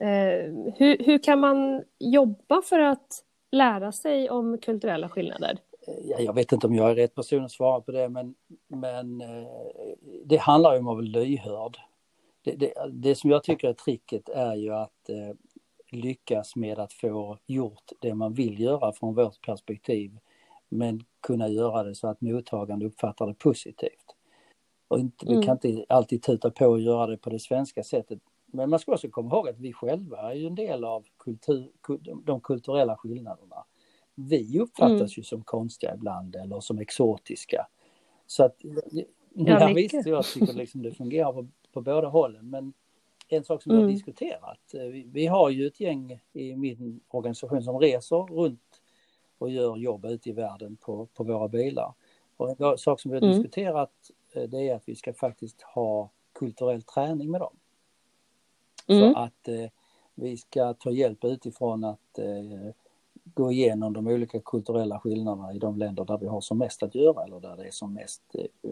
eh, 0.00 0.72
hur, 0.76 1.04
hur 1.04 1.18
kan 1.22 1.40
man 1.40 1.82
jobba 1.98 2.62
för 2.62 2.78
att 2.78 3.24
lära 3.50 3.92
sig 3.92 4.30
om 4.30 4.58
kulturella 4.58 5.08
skillnader? 5.08 5.58
Jag 6.18 6.34
vet 6.34 6.52
inte 6.52 6.66
om 6.66 6.74
jag 6.74 6.90
är 6.90 6.94
rätt 6.94 7.14
person 7.14 7.44
att 7.44 7.50
svara 7.50 7.80
på 7.80 7.92
det, 7.92 8.08
men, 8.08 8.34
men 8.68 9.20
eh, 9.20 9.48
det 10.24 10.36
handlar 10.36 10.72
ju 10.72 10.78
om 10.78 10.88
att 10.88 10.94
vara 10.94 11.04
lyhörd. 11.04 11.78
Det, 12.44 12.52
det, 12.52 12.72
det, 12.92 13.14
som 13.14 13.30
jag 13.30 13.42
tycker 13.42 13.68
är 13.68 13.72
tricket 13.72 14.28
är 14.28 14.54
ju 14.54 14.74
att 14.74 15.08
eh, 15.08 15.36
lyckas 15.90 16.56
med 16.56 16.78
att 16.78 16.92
få 16.92 17.38
gjort 17.46 17.92
det 17.98 18.14
man 18.14 18.34
vill 18.34 18.60
göra 18.60 18.92
från 18.92 19.14
vårt 19.14 19.46
perspektiv, 19.46 20.18
men 20.68 21.04
kunna 21.20 21.48
göra 21.48 21.82
det 21.82 21.94
så 21.94 22.08
att 22.08 22.20
mottagande 22.20 22.86
uppfattar 22.86 23.26
det 23.26 23.34
positivt. 23.34 24.14
Och 24.88 24.98
inte, 24.98 25.26
mm. 25.26 25.40
Vi 25.40 25.46
kan 25.46 25.58
inte 25.62 25.84
alltid 25.88 26.22
tuta 26.22 26.50
på 26.50 26.66
och 26.66 26.80
göra 26.80 27.06
det 27.06 27.16
på 27.16 27.30
det 27.30 27.38
svenska 27.38 27.82
sättet. 27.84 28.18
Men 28.46 28.70
man 28.70 28.78
ska 28.78 28.92
också 28.92 29.08
komma 29.08 29.34
ihåg 29.34 29.48
att 29.48 29.58
vi 29.58 29.72
själva 29.72 30.32
är 30.32 30.34
ju 30.34 30.46
en 30.46 30.54
del 30.54 30.84
av 30.84 31.04
kultur, 31.18 31.70
de 32.24 32.40
kulturella 32.40 32.96
skillnaderna. 32.96 33.64
Vi 34.14 34.60
uppfattas 34.60 35.00
mm. 35.00 35.08
ju 35.16 35.22
som 35.22 35.42
konstiga 35.42 35.94
ibland 35.94 36.36
eller 36.36 36.60
som 36.60 36.78
exotiska. 36.78 37.66
Så 38.26 38.44
att, 38.44 38.56
ja, 38.60 39.02
ja 39.32 39.72
visst, 39.74 40.06
jag 40.06 40.24
tycker 40.24 40.52
liksom 40.52 40.82
det 40.82 40.92
fungerar 40.92 41.32
på, 41.32 41.46
på 41.72 41.80
båda 41.80 42.08
hållen. 42.08 42.50
Men 42.50 42.72
en 43.36 43.44
sak 43.44 43.62
som 43.62 43.72
vi 43.72 43.76
har 43.76 43.84
mm. 43.84 43.94
diskuterat, 43.94 44.74
eh, 44.74 45.04
vi, 45.06 45.26
har 45.26 45.50
ju 45.50 45.66
ett 45.66 45.80
gäng 45.80 46.20
i 46.32 46.56
min 46.56 47.00
organisation 47.08 47.62
som 47.62 47.78
reser 47.78 48.16
runt 48.16 48.80
och 49.38 49.50
gör 49.50 49.76
jobb 49.76 50.04
ute 50.04 50.28
i 50.28 50.32
världen 50.32 50.76
på, 50.76 51.06
på 51.06 51.24
våra 51.24 51.48
bilar. 51.48 51.94
Och 52.36 52.60
en 52.60 52.78
sak 52.78 53.00
som 53.00 53.10
vi 53.10 53.16
har 53.16 53.22
Mm. 53.22 53.36
diskuterat 53.36 53.92
eh, 54.32 54.42
det 54.42 54.68
är 54.68 54.74
att 54.74 54.88
vi 54.88 54.94
ska 54.94 55.14
faktiskt 55.14 55.62
ha 55.62 56.10
kulturell 56.32 56.82
träning 56.82 57.30
med 57.30 57.40
dem. 57.40 57.56
Mm. 58.86 59.12
Så 59.12 59.18
att 59.18 59.48
eh, 59.48 59.70
vi 60.14 60.36
ska 60.36 60.74
ta 60.74 60.90
hjälp 60.90 61.24
utifrån 61.24 61.84
att 61.84 62.18
eh, 62.18 62.72
gå 63.34 63.52
igenom 63.52 63.92
de 63.92 64.06
olika 64.06 64.40
kulturella 64.40 65.00
skillnaderna 65.00 65.52
i 65.52 65.58
de 65.58 65.78
länder 65.78 66.04
där 66.04 66.18
vi 66.18 66.26
har 66.26 66.40
som 66.40 66.58
mest 66.58 66.82
att 66.82 66.94
göra 66.94 67.24
eller 67.24 67.40
där 67.40 67.56
det 67.56 67.66
är 67.66 67.70
som 67.70 67.94
mest, 67.94 68.22
eh, 68.34 68.70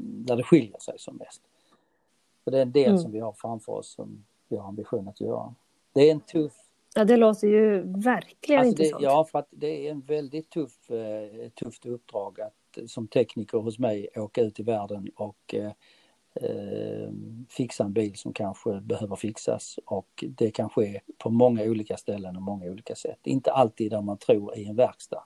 där 0.00 0.36
det 0.36 0.42
skiljer 0.42 0.78
sig 0.78 0.98
som 0.98 1.16
mest. 1.16 1.42
Så 2.44 2.50
det 2.50 2.58
är 2.58 2.62
en 2.62 2.72
del 2.72 2.86
Mm. 2.88 2.98
som 2.98 3.12
vi 3.12 3.20
har 3.20 3.32
framför 3.32 3.72
oss 3.72 3.92
som 3.94 4.24
vi 4.48 4.56
har 4.56 4.68
ambition 4.68 5.08
att 5.08 5.20
göra. 5.20 5.54
Det 5.92 6.00
är 6.00 6.12
en 6.12 6.20
tuff 6.20 6.52
Ja, 6.94 7.04
det 7.04 7.16
låter 7.16 7.48
ju 7.48 7.82
verkligen 8.02 8.60
Alltså 8.60 8.76
det, 8.76 8.82
intressant. 8.84 9.02
ja, 9.02 9.24
för 9.24 9.38
att 9.38 9.48
det 9.50 9.86
är 9.86 9.90
en 9.90 10.00
väldigt 10.00 10.50
tuff, 10.50 10.90
eh, 10.90 11.48
tufft 11.50 11.86
uppdrag 11.86 12.40
att 12.40 12.78
eh, 12.78 12.84
som 12.86 13.08
tekniker 13.08 13.58
hos 13.58 13.78
mig 13.78 14.08
åka 14.16 14.42
ut 14.42 14.60
i 14.60 14.62
världen 14.62 15.10
och 15.16 15.54
eh, 15.54 15.72
eh, 16.34 17.10
fixa 17.48 17.84
en 17.84 17.92
bil 17.92 18.16
som 18.16 18.32
kanske 18.32 18.80
behöver 18.80 19.16
fixas 19.16 19.78
och 19.86 20.24
det 20.28 20.50
kan 20.50 20.68
ske 20.70 21.00
på 21.18 21.30
många 21.30 21.62
olika 21.64 21.96
ställen 21.96 22.36
och 22.36 22.42
många 22.42 22.70
olika 22.70 22.94
sätt. 22.94 23.18
Inte 23.24 23.52
alltid 23.52 23.90
där 23.90 24.00
man 24.02 24.18
tror 24.18 24.56
i 24.58 24.64
en 24.66 24.76
verkstad. 24.76 25.24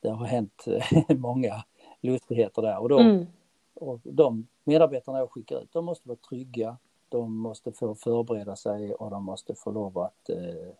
Det 0.00 0.08
har 0.08 0.26
hänt 0.26 0.64
många 1.08 1.64
lustigheter 2.00 2.62
där 2.62 2.78
och, 2.78 2.88
då, 2.88 2.98
Mm. 2.98 3.26
Och 3.74 4.00
de 4.02 4.46
medarbetarna 4.64 5.18
jag 5.18 5.30
skickar 5.30 5.62
ut, 5.62 5.72
de 5.72 5.84
måste 5.84 6.08
vara 6.08 6.18
trygga, 6.28 6.76
de 7.08 7.36
måste 7.36 7.72
få 7.72 7.94
förbereda 7.94 8.56
sig 8.56 8.94
och 8.94 9.10
de 9.10 9.24
måste 9.24 9.54
få 9.54 9.70
lov 9.70 9.98
att 9.98 10.28
eh, 10.28 10.74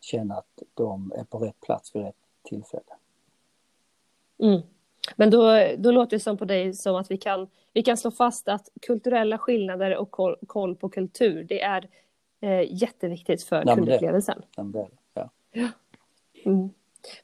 känna 0.00 0.34
att 0.34 0.62
de 0.74 1.12
är 1.16 1.24
på 1.24 1.38
rätt 1.38 1.60
plats 1.60 1.96
vid 1.96 2.02
rätt 2.02 2.16
tillfälle. 2.42 2.92
Mm. 4.38 4.60
Men 5.16 5.30
då, 5.30 5.68
då 5.78 5.90
låter 5.90 6.16
det 6.16 6.20
som 6.20 6.36
på 6.36 6.44
dig 6.44 6.74
som 6.74 6.96
att 6.96 7.10
vi 7.10 7.16
kan, 7.16 7.48
vi 7.72 7.82
kan 7.82 7.96
slå 7.96 8.10
fast 8.10 8.48
att 8.48 8.68
kulturella 8.82 9.38
skillnader 9.38 9.96
och 9.96 10.10
koll, 10.10 10.36
koll 10.46 10.76
på 10.76 10.88
kultur, 10.88 11.44
det 11.44 11.62
är 11.62 11.88
eh, 12.40 12.82
jätteviktigt 12.82 13.42
för 13.42 13.64
kundupplevelsen. 13.74 14.42
Ja, 14.56 15.30
ja. 15.52 15.68
Mm. 16.44 16.70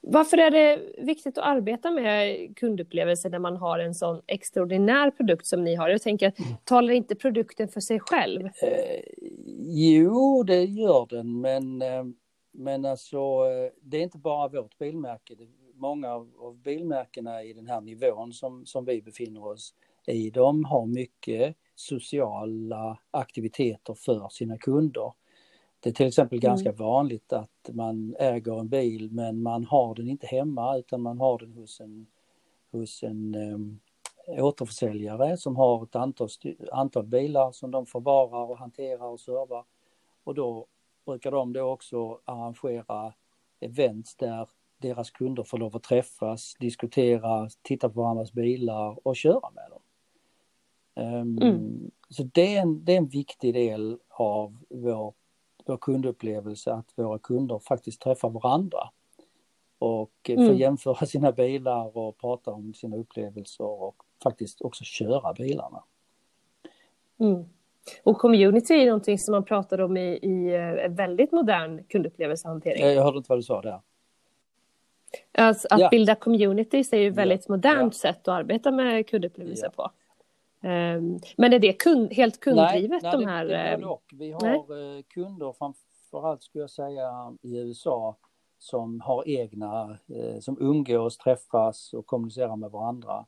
Varför 0.01 0.37
är 0.37 0.51
det 0.51 0.81
viktigt 0.97 1.37
att 1.37 1.43
arbeta 1.43 1.91
med 1.91 2.37
kundupplevelser 2.57 3.29
när 3.29 3.39
man 3.39 3.57
har 3.57 3.79
en 3.79 3.93
sån 3.95 4.21
extraordinär 4.27 5.11
produkt 5.11 5.45
som 5.47 5.63
ni 5.63 5.75
har? 5.75 5.89
Jag 5.89 6.01
tänker, 6.01 6.33
talar 6.63 6.93
inte 6.93 7.15
produkten 7.15 7.67
för 7.67 7.81
sig 7.81 7.99
själv? 7.99 8.45
Eh, 8.45 9.01
jo, 9.67 10.43
det 10.43 10.63
gör 10.63 11.07
den, 11.09 11.41
men, 11.41 11.81
eh, 11.81 12.03
men 12.51 12.85
alltså 12.85 13.17
eh, 13.17 13.71
det 13.81 13.97
är 13.97 14.01
inte 14.01 14.17
bara 14.17 14.47
vårt 14.47 14.77
bilmärke. 14.77 15.35
Många 15.75 16.13
av, 16.13 16.31
av 16.39 16.57
bilmärkena 16.57 17.43
i 17.43 17.53
den 17.53 17.67
här 17.67 17.81
nivån 17.81 18.33
som, 18.33 18.65
som 18.65 18.85
vi 18.85 19.01
befinner 19.01 19.47
oss 19.47 19.73
i, 20.07 20.29
de 20.29 20.65
har 20.65 20.85
mycket 20.85 21.55
sociala 21.75 22.99
aktiviteter 23.11 23.93
för 23.93 24.29
sina 24.29 24.57
kunder. 24.57 25.13
Det 25.79 25.89
är 25.89 25.93
till 25.93 26.07
exempel 26.07 26.39
ganska 26.39 26.71
vanligt 26.71 27.33
att 27.33 27.69
man 27.71 28.15
äger 28.19 28.59
en 28.59 28.67
bil 28.69 29.11
men 29.11 29.41
man 29.41 29.65
har 29.65 29.95
den 29.95 30.07
inte 30.07 30.27
hemma 30.27 30.77
utan 30.77 31.01
man 31.01 31.19
har 31.19 31.37
den 31.37 31.53
hos 31.53 31.79
en, 31.79 32.07
hos 32.71 33.03
en 33.03 33.35
um, 33.35 33.79
återförsäljare 34.27 35.37
som 35.37 35.55
har 35.55 35.83
ett 35.83 35.95
antal, 35.95 36.27
antal 36.71 37.05
bilar 37.05 37.51
som 37.51 37.71
de 37.71 37.85
förvarar 37.85 38.51
och 38.51 38.57
hanterar 38.57 39.05
och 39.05 39.19
servar. 39.19 39.65
Och 40.23 40.35
då 40.35 40.65
brukar 41.05 41.31
de 41.31 41.53
då 41.53 41.61
också 41.61 42.19
arrangera 42.25 43.13
events 43.59 44.15
där 44.15 44.49
deras 44.77 45.11
kunder 45.11 45.43
får 45.43 45.57
lov 45.57 45.75
att 45.75 45.83
träffas, 45.83 46.55
diskutera, 46.59 47.49
titta 47.61 47.89
på 47.89 48.01
varandras 48.01 48.33
bilar 48.33 49.07
och 49.07 49.15
köra 49.15 49.49
med 49.55 49.69
dem. 49.69 49.81
Um, 51.05 51.39
Mm. 51.41 51.91
Så 52.09 52.23
det 52.23 52.55
är, 52.55 52.61
en, 52.61 52.85
det 52.85 52.93
är 52.93 52.97
en 52.97 53.07
viktig 53.07 53.53
del 53.53 53.99
av 54.09 54.57
vår, 54.69 55.13
vår 55.69 55.77
kundupplevelse 55.77 56.73
att 56.73 56.91
våra 56.95 57.19
kunder 57.19 57.59
faktiskt 57.59 58.01
träffar 58.01 58.29
varandra 58.29 58.89
och 59.79 60.11
eh, 60.29 60.35
får 60.35 60.43
Mm. 60.43 60.57
jämföra 60.57 60.95
sina 61.05 61.31
bilar 61.31 61.97
och 61.97 62.17
prata 62.17 62.51
om 62.51 62.73
sina 62.73 62.95
upplevelser 62.97 63.63
och 63.65 63.95
faktiskt 64.23 64.61
också 64.61 64.83
köra 64.83 65.33
bilarna. 65.33 65.83
Mm. 67.19 67.45
Och 68.03 68.17
community 68.17 68.73
är 68.73 68.85
någonting 68.85 69.19
som 69.19 69.31
man 69.31 69.43
pratar 69.45 69.81
om 69.81 69.97
i, 69.97 70.09
i 70.21 70.55
eh, 70.55 70.89
väldigt 70.89 71.31
modern 71.31 71.83
kundupplevelsehantering. 71.83 72.81
Eh, 72.83 72.91
Jag 72.91 73.03
hörde 73.03 73.17
inte 73.17 73.29
vad 73.29 73.37
du 73.39 73.43
sa 73.43 73.61
där. 73.61 73.81
Alltså, 75.31 75.67
att 75.71 75.79
Ja. 75.79 75.89
bilda 75.89 76.15
communities 76.15 76.93
är 76.93 76.97
ju 76.97 77.07
ett 77.07 77.13
Ja, 77.15 77.21
väldigt 77.21 77.47
modernt 77.49 77.93
ja. 77.93 77.99
sätt 77.99 78.27
att 78.27 78.39
arbeta 78.39 78.71
med 78.71 79.07
kundupplevelse 79.07 79.65
Ja. 79.77 79.83
på. 79.83 79.91
Ehm, 80.61 81.19
men 81.37 81.53
är 81.53 81.59
det 81.59 81.73
kund, 81.73 82.13
helt 82.13 82.39
kunddrivet 82.39 83.03
nej, 83.03 83.11
de 83.11 83.17
det- 83.23 83.29
här? 83.31 83.45
Det 83.45 83.55
ehm, 83.57 83.81
både 83.81 83.91
och. 83.93 84.03
Vi 84.13 84.35
nej. 84.41 84.57
har 84.57 84.95
eh, 84.97 85.01
kunder 85.01 85.53
framförallt 85.53 86.43
skulle 86.43 86.61
jag 86.63 86.69
säga 86.69 87.35
i 87.41 87.57
USA 87.57 88.15
som 88.57 89.01
har 89.01 89.27
egna, 89.27 89.97
eh, 90.07 90.39
som 90.39 90.57
umgås, 90.59 91.17
träffas 91.17 91.93
och 91.93 92.05
kommunicerar 92.05 92.55
med 92.55 92.71
varandra. 92.71 93.25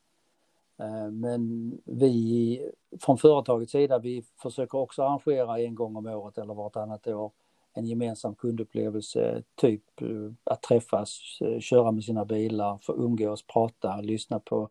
Eh, 0.80 1.12
Men 1.12 1.72
vi 1.86 2.62
från 3.02 3.18
företagets 3.18 3.72
sida, 3.72 4.00
vi 4.00 4.24
försöker 4.42 4.78
också 4.78 5.04
arrangera 5.04 5.60
en 5.60 5.76
gång 5.76 5.96
om 5.96 6.06
året 6.06 6.38
eller 6.38 6.54
vartannat 6.54 7.08
år 7.08 7.32
en 7.74 7.86
gemensam 7.86 8.36
kundupplevelse, 8.36 9.44
typ 9.56 10.02
eh, 10.02 10.08
att 10.44 10.62
träffas, 10.62 11.20
köra 11.60 11.92
med 11.92 12.04
sina 12.04 12.26
bilar, 12.26 12.78
få 12.82 12.96
umgås, 12.96 13.44
prata, 13.48 14.02
lyssna 14.02 14.40
på, 14.40 14.70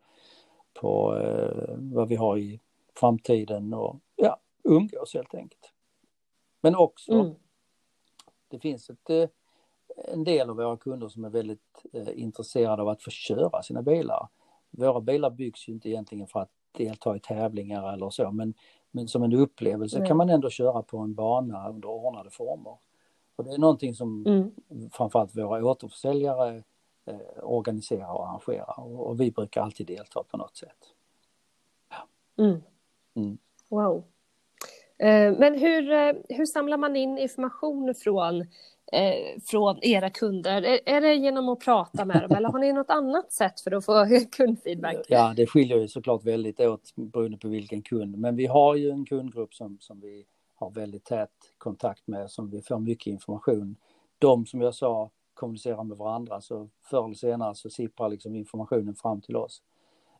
på 0.73 1.17
eh, 1.17 1.75
vad 1.77 2.07
vi 2.07 2.15
har 2.15 2.37
i 2.37 2.59
framtiden 2.95 3.73
och 3.73 3.95
ja, 4.15 4.37
umgås 4.63 5.13
helt 5.13 5.35
enkelt. 5.35 5.71
Men 6.61 6.75
också, 6.75 7.11
Mm. 7.13 7.33
det 8.47 8.59
finns 8.59 8.89
ett, 8.89 9.09
eh, 9.09 9.29
en 10.13 10.23
del 10.23 10.49
av 10.49 10.55
våra 10.55 10.77
kunder 10.77 11.07
som 11.07 11.25
är 11.25 11.29
väldigt 11.29 11.85
eh, 11.93 12.19
intresserade 12.21 12.81
av 12.81 12.87
att 12.89 13.03
få 13.03 13.09
köra 13.09 13.63
sina 13.63 13.81
bilar. 13.81 14.27
Våra 14.69 15.01
bilar 15.01 15.29
byggs 15.29 15.67
ju 15.67 15.73
inte 15.73 15.89
egentligen 15.89 16.27
för 16.27 16.39
att 16.39 16.51
delta 16.71 17.15
i 17.15 17.19
tävlingar 17.19 17.93
eller 17.93 18.09
så, 18.09 18.31
men, 18.31 18.53
men 18.91 19.07
som 19.07 19.23
en 19.23 19.33
upplevelse 19.33 19.99
Nej. 19.99 20.07
kan 20.07 20.17
man 20.17 20.29
ändå 20.29 20.49
köra 20.49 20.81
på 20.83 20.97
en 20.97 21.13
bana 21.13 21.69
under 21.69 21.89
ordnade 21.89 22.29
former. 22.29 22.77
Och 23.35 23.43
det 23.43 23.51
är 23.53 23.57
någonting 23.57 23.95
som 23.95 24.25
Mm. 24.25 24.51
framförallt 24.91 25.35
våra 25.35 25.65
återförsäljare 25.65 26.63
eh, 27.11 27.43
organiserar 27.43 28.11
och 28.13 28.27
arrangerar 28.27 28.79
och, 28.79 29.07
och 29.07 29.21
vi 29.21 29.31
brukar 29.31 29.61
alltid 29.61 29.87
delta 29.87 30.23
på 30.23 30.37
något 30.37 30.57
sätt. 30.57 30.77
Mm. 32.37 32.61
Mm. 33.15 33.37
Wow. 33.69 34.03
Eh, 34.97 35.37
Men 35.37 35.59
hur, 35.59 35.91
eh, 35.91 36.13
hur 36.29 36.45
samlar 36.45 36.77
man 36.77 36.95
in 36.95 37.17
information 37.17 37.95
från, 37.95 38.41
eh, 38.91 39.39
från 39.45 39.79
era 39.81 40.09
kunder? 40.09 40.61
Är, 40.61 40.79
är 40.85 41.01
det 41.01 41.15
genom 41.15 41.49
att 41.49 41.59
prata 41.59 42.05
med 42.05 42.21
dem 42.21 42.37
eller 42.37 42.49
har 42.49 42.59
ni 42.59 42.73
något 42.73 42.89
annat 42.89 43.31
sätt 43.31 43.61
för 43.61 43.71
att 43.71 43.85
få 43.85 44.05
kundfeedback? 44.31 45.05
Ja, 45.07 45.33
det 45.35 45.47
skiljer 45.47 45.77
ju 45.77 45.87
såklart 45.87 46.23
väldigt 46.23 46.59
åt 46.59 46.95
beroende 46.95 47.37
på 47.37 47.47
vilken 47.47 47.81
kund. 47.81 48.17
Men 48.17 48.35
vi 48.35 48.45
har 48.45 48.75
ju 48.75 48.89
en 48.89 49.05
kundgrupp 49.05 49.53
som, 49.53 49.77
som 49.79 49.99
vi 49.99 50.25
har 50.55 50.71
väldigt 50.71 51.03
tät 51.03 51.29
kontakt 51.57 52.07
med, 52.07 52.31
som 52.31 52.49
vi 52.49 52.61
får 52.61 52.79
mycket 52.79 53.07
information. 53.07 53.75
De 54.19 54.45
som 54.45 54.61
jag 54.61 54.75
sa 54.75 55.09
kommunicerar 55.41 55.83
med 55.83 55.97
varandra, 55.97 56.41
så 56.41 56.69
förr 56.81 57.05
eller 57.05 57.15
senare 57.15 57.55
så 57.55 57.69
sipprar 57.69 58.09
liksom 58.09 58.35
informationen 58.35 58.95
fram 58.95 59.21
till 59.21 59.35
oss. 59.35 59.63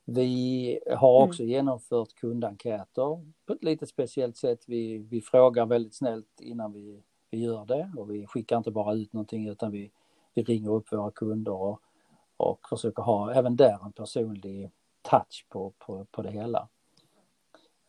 Vi 0.05 0.79
har 0.97 1.23
också 1.23 1.43
genomfört 1.43 2.15
kundenkäter 2.15 3.25
på 3.45 3.53
ett 3.53 3.63
lite 3.63 3.87
speciellt 3.87 4.37
sätt. 4.37 4.63
Vi, 4.67 4.97
vi 4.97 5.21
frågar 5.21 5.65
väldigt 5.65 5.95
snällt 5.95 6.41
innan 6.41 6.73
vi, 6.73 7.03
vi 7.29 7.39
gör 7.39 7.65
det 7.65 7.91
och 7.97 8.11
vi 8.11 8.27
skickar 8.27 8.57
inte 8.57 8.71
bara 8.71 8.93
ut 8.93 9.13
någonting 9.13 9.47
utan 9.47 9.71
vi, 9.71 9.91
vi 10.33 10.43
ringer 10.43 10.71
upp 10.71 10.91
våra 10.91 11.11
kunder 11.11 11.51
och, 11.53 11.79
och 12.37 12.69
försöker 12.69 13.03
ha 13.03 13.33
även 13.33 13.55
där 13.55 13.79
en 13.85 13.91
personlig 13.91 14.71
touch 15.01 15.45
på, 15.49 15.73
på, 15.79 16.05
på 16.11 16.21
det 16.21 16.31
hela. 16.31 16.67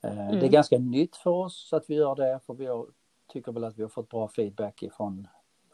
Eh, 0.02 0.14
Det 0.16 0.20
är 0.22 0.32
Mm. 0.36 0.50
ganska 0.50 0.78
nytt 0.78 1.16
för 1.16 1.30
oss 1.30 1.72
att 1.72 1.90
vi 1.90 1.94
gör 1.94 2.14
det 2.16 2.40
för 2.46 2.54
vi 2.54 2.66
har, 2.66 2.86
tycker 3.32 3.52
väl 3.52 3.64
att 3.64 3.78
vi 3.78 3.82
har 3.82 3.88
fått 3.90 4.08
bra 4.08 4.28
feedback 4.28 4.82
ifrån 4.82 5.28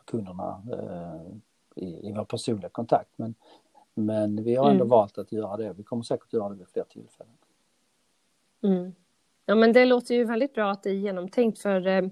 kunderna 0.05 0.62
eh, 0.73 1.37
i, 1.76 2.09
i 2.09 2.12
vår 2.16 2.24
personliga 2.24 2.68
kontakt. 2.68 3.11
Men, 3.16 3.35
men 3.94 4.44
vi 4.44 4.54
har 4.54 4.70
ändå 4.70 4.85
Mm. 4.85 4.88
valt 4.88 5.18
att 5.18 5.33
göra 5.33 5.57
det. 5.57 5.72
Vi 5.72 5.83
kommer 5.83 6.02
säkert 6.02 6.33
göra 6.33 6.48
det 6.48 6.54
vid 6.54 6.68
fler 6.68 6.85
tillfällen. 6.85 7.33
Mm. 8.62 8.94
Ja, 9.46 9.54
men 9.54 9.72
det 9.72 9.85
låter 9.85 10.14
ju 10.14 10.24
väldigt 10.24 10.54
bra 10.54 10.70
att 10.70 10.83
det 10.83 10.90
är 10.90 10.94
genomtänkt 10.94 11.59
för 11.59 11.87
eh, 11.87 12.02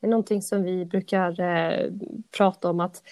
det 0.00 0.06
är 0.06 0.10
någonting 0.10 0.42
som 0.42 0.62
vi 0.62 0.84
brukar 0.84 1.40
eh, 1.40 1.92
prata 2.36 2.70
om 2.70 2.80
att 2.80 3.02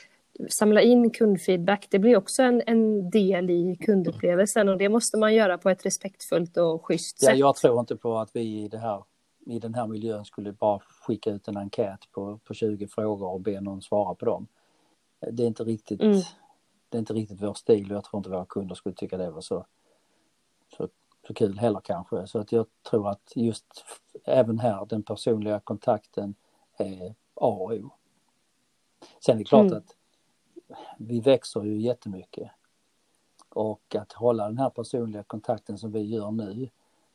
samla 0.48 0.80
in 0.82 1.10
kundfeedback. 1.10 1.86
Det 1.90 1.98
blir 1.98 2.16
också 2.16 2.42
en, 2.42 2.62
en 2.66 3.10
del 3.10 3.50
i 3.50 3.76
kundupplevelsen 3.76 4.68
och 4.68 4.78
det 4.78 4.88
måste 4.88 5.18
man 5.18 5.34
göra 5.34 5.58
på 5.58 5.70
ett 5.70 5.86
respektfullt 5.86 6.56
och 6.56 6.86
schysst 6.86 7.22
Ja, 7.22 7.28
sätt. 7.30 7.38
jag 7.38 7.56
tror 7.56 7.80
inte 7.80 7.96
på 7.96 8.18
att 8.18 8.30
vi 8.36 8.40
i, 8.64 8.68
det 8.68 8.78
här, 8.78 9.04
i 9.46 9.58
den 9.58 9.74
här 9.74 9.86
miljön 9.86 10.24
skulle 10.24 10.52
bara 10.52 10.78
skicka 10.78 11.30
ut 11.30 11.48
en 11.48 11.56
enkät 11.56 12.00
på, 12.12 12.38
på 12.44 12.54
20 12.54 12.86
frågor 12.88 13.28
och 13.28 13.40
be 13.40 13.60
någon 13.60 13.82
svara 13.82 14.14
på 14.14 14.24
dem. 14.26 14.46
Det 15.20 15.42
är 15.42 15.46
inte 15.46 15.64
riktigt 15.64 16.00
Mm. 16.00 16.20
det 16.88 16.96
är 16.96 16.98
inte 16.98 17.14
riktigt 17.14 17.42
vår 17.42 17.54
stil 17.54 17.90
och 17.90 17.96
jag 17.96 18.04
tror 18.04 18.18
inte 18.18 18.30
våra 18.30 18.46
kunder 18.46 18.74
skulle 18.74 18.94
tycka 18.94 19.16
det 19.16 19.30
var 19.30 19.40
så, 19.40 19.66
så, 20.76 20.88
så 21.26 21.34
kul 21.34 21.58
heller 21.58 21.80
kanske. 21.80 22.26
Så 22.26 22.38
att 22.38 22.52
jag 22.52 22.66
tror 22.90 23.08
att 23.08 23.32
just 23.34 23.84
även 24.24 24.58
här 24.58 24.86
den 24.86 25.02
personliga 25.02 25.60
kontakten 25.60 26.34
är 26.76 27.14
A 27.34 27.48
och 27.48 27.72
O. 27.72 27.90
Sen 29.20 29.34
är 29.34 29.38
det 29.38 29.44
klart 29.44 29.66
mm. 29.66 29.78
att 29.78 29.96
vi 30.98 31.20
växer 31.20 31.64
ju 31.64 31.80
jättemycket. 31.80 32.50
Och 33.48 33.94
att 33.94 34.12
hålla 34.12 34.46
den 34.46 34.58
här 34.58 34.70
personliga 34.70 35.22
kontakten 35.22 35.78
som 35.78 35.92
vi 35.92 36.00
gör 36.00 36.30
nu, 36.30 36.68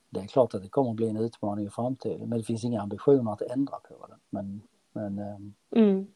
det 0.09 0.19
är 0.19 0.27
klart 0.27 0.53
att 0.53 0.61
det 0.61 0.69
kommer 0.69 0.89
att 0.89 0.95
bli 0.95 1.09
en 1.09 1.17
utmaning 1.17 1.65
i 1.65 1.69
framtiden. 1.69 2.29
Men 2.29 2.39
det 2.39 2.43
finns 2.43 2.63
inga 2.63 2.81
ambitioner 2.81 3.31
att 3.31 3.41
ändra 3.41 3.79
på 3.79 4.07
det. 4.07 4.17
Men, 4.29 4.61
men 4.91 5.19
ehm, 5.19 5.53
mm. 5.75 6.07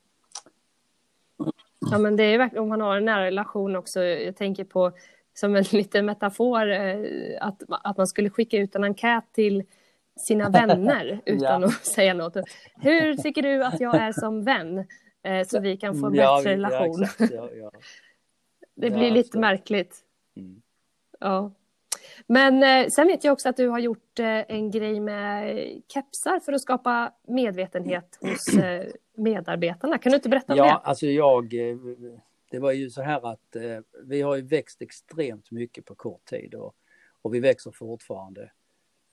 Ja 1.92 1.98
men 1.98 2.16
det 2.16 2.24
är 2.24 2.38
verkligen 2.38 2.64
om 2.64 2.70
man 2.70 2.82
har 2.82 2.98
en 2.98 3.06
nära 3.06 3.26
relation 3.26 3.76
också. 3.76 4.04
Jag 4.04 4.36
tänker 4.36 4.64
på 4.64 4.92
som 5.34 5.56
en 5.56 5.64
liten 5.72 6.06
metafor 6.06 6.72
eh, 6.72 6.98
att, 7.42 7.62
att 7.68 7.98
man 7.98 8.08
skulle 8.08 8.30
skicka 8.30 8.58
ut 8.58 8.76
en 8.76 8.84
enkät 8.84 9.34
till 9.34 9.64
sina 10.28 10.50
vänner 10.50 11.22
utan 11.26 11.62
ja. 11.62 11.68
att 11.68 11.86
säga 11.96 12.14
något. 12.14 12.38
Hur 12.76 13.16
tycker 13.16 13.42
du 13.42 13.64
att 13.64 13.80
jag 13.80 13.96
är 13.96 14.12
som 14.12 14.44
vän? 14.44 14.78
Eh, 15.24 15.48
så 15.48 15.60
vi 15.60 15.78
kan 15.78 16.00
få 16.00 16.08
en 16.08 16.14
ja, 16.14 16.38
bättre 16.38 16.52
relation. 16.54 17.06
Ja, 17.18 17.72
det 18.76 18.90
blir 18.90 19.12
lite 19.12 19.40
märkligt. 19.40 19.98
Mm. 20.38 20.62
Ja. 21.20 21.52
Men 22.28 22.64
eh, 22.64 22.88
sen 22.90 23.08
vet 23.08 23.24
jag 23.24 23.34
också 23.34 23.50
att 23.50 23.58
du 23.58 23.68
har 23.68 23.80
gjort 23.80 24.20
en 24.20 24.72
grej 24.72 25.00
med 25.00 25.58
kepsar 25.94 26.40
för 26.40 26.54
att 26.54 26.62
skapa 26.62 27.12
medvetenhet 27.28 28.18
hos 28.22 28.46
medarbetarna. 29.18 29.98
Kan 29.98 30.10
du 30.10 30.16
inte 30.16 30.30
berätta 30.30 30.54
om 30.54 30.58
ja, 30.58 30.64
det? 30.64 30.70
Ja, 30.70 30.82
alltså 30.84 31.06
jag, 31.06 31.54
eh, 31.54 31.78
det 32.52 32.60
var 32.60 32.72
ju 32.72 32.90
så 32.90 33.02
här 33.02 33.32
att 33.32 33.56
eh, 33.56 33.80
vi 34.04 34.22
har 34.22 34.36
ju 34.36 34.42
växt 34.42 34.82
extremt 34.82 35.52
mycket 35.52 35.86
på 35.86 35.96
kort 35.96 36.26
tid 36.26 36.56
och, 36.56 36.76
och 37.22 37.34
vi 37.34 37.40
växer 37.40 37.72
fortfarande. 37.72 38.52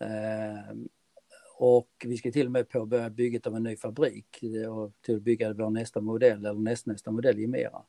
Eh, 0.01 0.77
och 1.59 1.89
vi 2.05 2.17
ska 2.17 2.31
till 2.31 2.47
och 2.47 2.53
med 2.53 2.69
påbörja 2.69 3.11
bygget 3.11 3.47
av 3.47 3.57
en 3.57 3.63
ny 3.63 3.77
fabrik 3.77 4.45
och 4.71 4.93
till 5.01 5.17
att 5.17 5.23
bygga 5.23 5.53
vår 5.53 5.71
nästa 5.71 6.01
modell 6.01 6.47
eller 6.47 6.61
nästnästa 6.61 7.11
modell 7.11 7.39
i 7.39 7.47
Mera. 7.47 7.83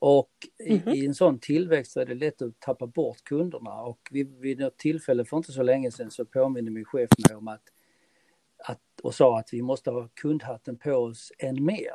Och 0.00 0.30
mm 0.58 0.78
-hmm. 0.78 0.94
i, 0.94 1.06
en 1.06 1.14
sån 1.14 1.38
tillväxt 1.38 1.96
är 1.96 2.06
det 2.06 2.14
lätt 2.14 2.42
att 2.42 2.60
tappa 2.60 2.86
bort 2.86 3.24
kunderna 3.24 3.80
och 3.80 4.08
vid, 4.10 4.38
vid 4.38 4.58
något 4.58 4.78
tillfälle 4.78 5.24
för 5.24 5.36
inte 5.36 5.52
så 5.52 5.62
länge 5.62 5.90
sedan 5.90 6.10
så 6.10 6.24
påminner 6.24 6.70
min 6.70 6.84
chef 6.84 7.10
mig 7.28 7.36
om 7.36 7.48
att 7.48 7.62
och 9.06 9.14
sa 9.14 9.38
att 9.38 9.52
vi 9.52 9.62
måste 9.62 9.90
ha 9.90 10.08
kundhatten 10.14 10.78
på 10.78 10.92
oss 10.92 11.32
än 11.38 11.64
mer. 11.64 11.94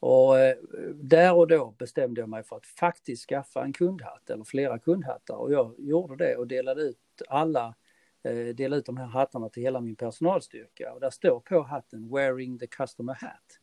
Och 0.00 0.38
eh, 0.38 0.56
där 0.94 1.34
och 1.34 1.48
då 1.48 1.74
bestämde 1.78 2.20
jag 2.20 2.28
mig 2.28 2.42
för 2.42 2.56
att 2.56 2.66
faktiskt 2.66 3.28
skaffa 3.28 3.64
en 3.64 3.72
kundhatt 3.72 4.30
eller 4.30 4.44
flera 4.44 4.78
kundhattar 4.78 5.34
och 5.34 5.52
jag 5.52 5.74
gjorde 5.78 6.16
det 6.16 6.36
och 6.36 6.46
delade 6.46 6.82
ut 6.82 6.98
alla 7.28 7.74
eh, 8.22 8.54
delade 8.54 8.80
ut 8.80 8.86
de 8.86 8.96
här 8.96 9.06
hattarna 9.06 9.48
till 9.48 9.62
hela 9.62 9.80
min 9.80 9.96
personalstyrka 9.96 10.92
och 10.92 11.00
där 11.00 11.10
står 11.10 11.40
på 11.40 11.62
hatten 11.62 12.08
wearing 12.14 12.58
the 12.58 12.66
customer 12.66 13.14
hat. 13.20 13.60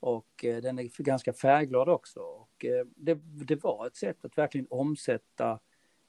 Och 0.00 0.44
eh, 0.44 0.62
den 0.62 0.78
är 0.78 1.02
ganska 1.02 1.32
färgglad 1.32 1.88
också. 1.88 2.20
Och 2.20 2.64
det, 2.96 3.18
det, 3.24 3.64
var 3.64 3.86
ett 3.86 3.96
sätt 3.96 4.24
att 4.24 4.38
verkligen 4.38 4.66
omsätta 4.70 5.60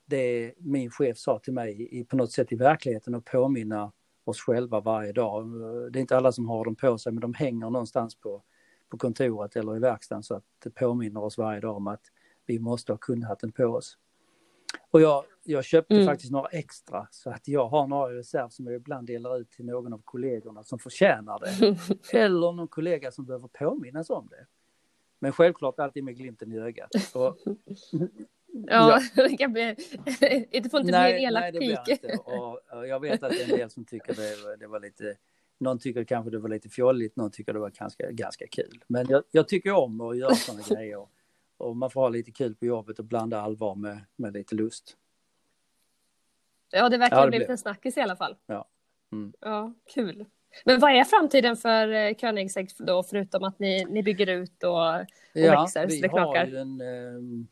det 0.05 0.53
min 0.57 0.91
chef 0.91 1.17
sa 1.17 1.39
till 1.39 1.53
mig 1.53 1.99
i, 1.99 2.05
på 2.05 2.15
något 2.15 2.31
sätt 2.31 2.51
i 2.51 2.55
verkligheten 2.55 3.15
och 3.15 3.25
påminna 3.25 3.91
oss 4.23 4.39
själva 4.41 4.79
varje 4.79 5.11
dag. 5.11 5.47
Det 5.91 5.99
är 5.99 6.01
inte 6.01 6.17
alla 6.17 6.31
som 6.31 6.49
har 6.49 6.65
dem 6.65 6.75
på 6.75 6.97
sig 6.97 7.11
men 7.11 7.21
de 7.21 7.33
hänger 7.33 7.69
någonstans 7.69 8.15
på, 8.15 8.43
på 8.89 8.97
kontoret 8.97 9.55
eller 9.55 9.75
i 9.75 9.79
verkstaden 9.79 10.23
så 10.23 10.35
att 10.35 10.43
det 10.63 10.69
påminner 10.69 11.23
oss 11.23 11.37
varje 11.37 11.59
dag 11.59 11.75
om 11.75 11.87
att 11.87 12.01
vi 12.45 12.59
måste 12.59 12.91
ha 12.91 12.97
kundhatten 12.97 13.51
på 13.51 13.65
oss. 13.65 13.97
Och 14.91 15.01
jag, 15.01 15.23
jag 15.43 15.65
köpte 15.65 15.95
mm. 15.95 16.07
faktiskt 16.07 16.31
några 16.31 16.47
extra 16.47 17.07
så 17.11 17.29
att 17.29 17.47
jag 17.47 17.67
har 17.67 17.87
några 17.87 18.11
i 18.11 18.15
reserv 18.15 18.49
som 18.49 18.65
jag 18.65 18.75
ibland 18.75 19.07
delar 19.07 19.37
ut 19.37 19.51
till 19.51 19.65
någon 19.65 19.93
av 19.93 20.01
kollegorna 20.05 20.63
som 20.63 20.79
förtjänar 20.79 21.39
det. 21.39 21.77
Eller 22.17 22.51
någon 22.51 22.67
kollega 22.67 23.11
som 23.11 23.25
behöver 23.25 23.47
påminnas 23.47 24.09
om 24.09 24.27
det. 24.29 24.45
Men 25.19 25.31
självklart 25.31 25.79
alltid 25.79 26.03
med 26.03 26.17
glimten 26.17 26.51
i 26.51 26.59
ögat. 26.59 26.89
Och, 27.13 27.37
ja, 28.51 29.01
ja, 29.15 29.23
det 29.29 29.37
kan 29.37 29.53
bli, 29.53 29.75
det 30.51 30.71
får 30.71 30.79
inte 30.79 30.91
nej, 30.91 31.13
bli 31.13 31.23
en 31.23 31.27
elak 31.27 31.41
nej, 31.41 31.51
det 31.51 31.59
pik. 31.59 32.03
Inte. 32.03 32.17
Och, 32.17 32.59
och, 32.77 32.87
jag 32.87 32.99
vet 32.99 33.23
att 33.23 33.31
det 33.31 33.41
är 33.41 33.51
en 33.51 33.57
del 33.57 33.69
som 33.69 33.85
tycker 33.85 34.13
det, 34.13 34.57
det 34.57 34.67
var 34.67 34.79
lite, 34.79 35.15
någon 35.57 35.79
tycker 35.79 36.03
kanske 36.03 36.31
det 36.31 36.39
var 36.39 36.49
lite 36.49 36.69
fjolligt, 36.69 37.15
någon 37.15 37.31
tycker 37.31 37.53
det 37.53 37.59
var 37.59 37.69
ganska, 37.69 38.11
ganska 38.11 38.47
kul. 38.47 38.83
Men 38.87 39.07
jag, 39.09 39.23
jag 39.31 39.47
tycker 39.47 39.71
om 39.71 40.01
att 40.01 40.17
göra 40.17 40.35
sådana 40.35 40.63
grejer. 40.69 41.07
Och 41.57 41.75
man 41.75 41.91
får 41.91 42.01
ha 42.01 42.09
lite 42.09 42.31
kul 42.31 42.55
på 42.55 42.65
jobbet 42.65 42.99
och 42.99 43.05
blanda 43.05 43.41
allvar 43.41 43.75
med, 43.75 43.99
med 44.15 44.33
lite 44.33 44.55
lust. 44.55 44.97
Ja, 46.71 46.89
det 46.89 46.97
verkar 46.97 47.15
ja, 47.15 47.21
ha 47.21 47.29
blivit 47.29 47.49
en 47.49 47.57
snackis 47.57 47.97
i 47.97 48.01
alla 48.01 48.15
fall. 48.15 48.35
Ja. 48.45 48.67
Mm. 49.11 49.33
Ja, 49.39 49.73
kul. 49.93 50.25
Men 50.65 50.79
vad 50.79 50.91
är 50.91 51.03
framtiden 51.03 51.57
för 51.57 51.87
eh, 51.87 52.13
Koenigsegg 52.13 52.69
då, 52.77 53.03
förutom 53.03 53.43
att 53.43 53.59
ni, 53.59 53.85
ni 53.85 54.03
bygger 54.03 54.27
ut 54.27 54.63
och, 54.63 54.95
och 54.95 55.05
ja, 55.33 55.61
växer 55.61 55.87
så 55.87 56.01
det 56.01 56.09
knakar? 56.09 56.45
Vi 56.45 56.55
har 56.55 56.61
en, 56.61 56.81
eh, 56.81 57.45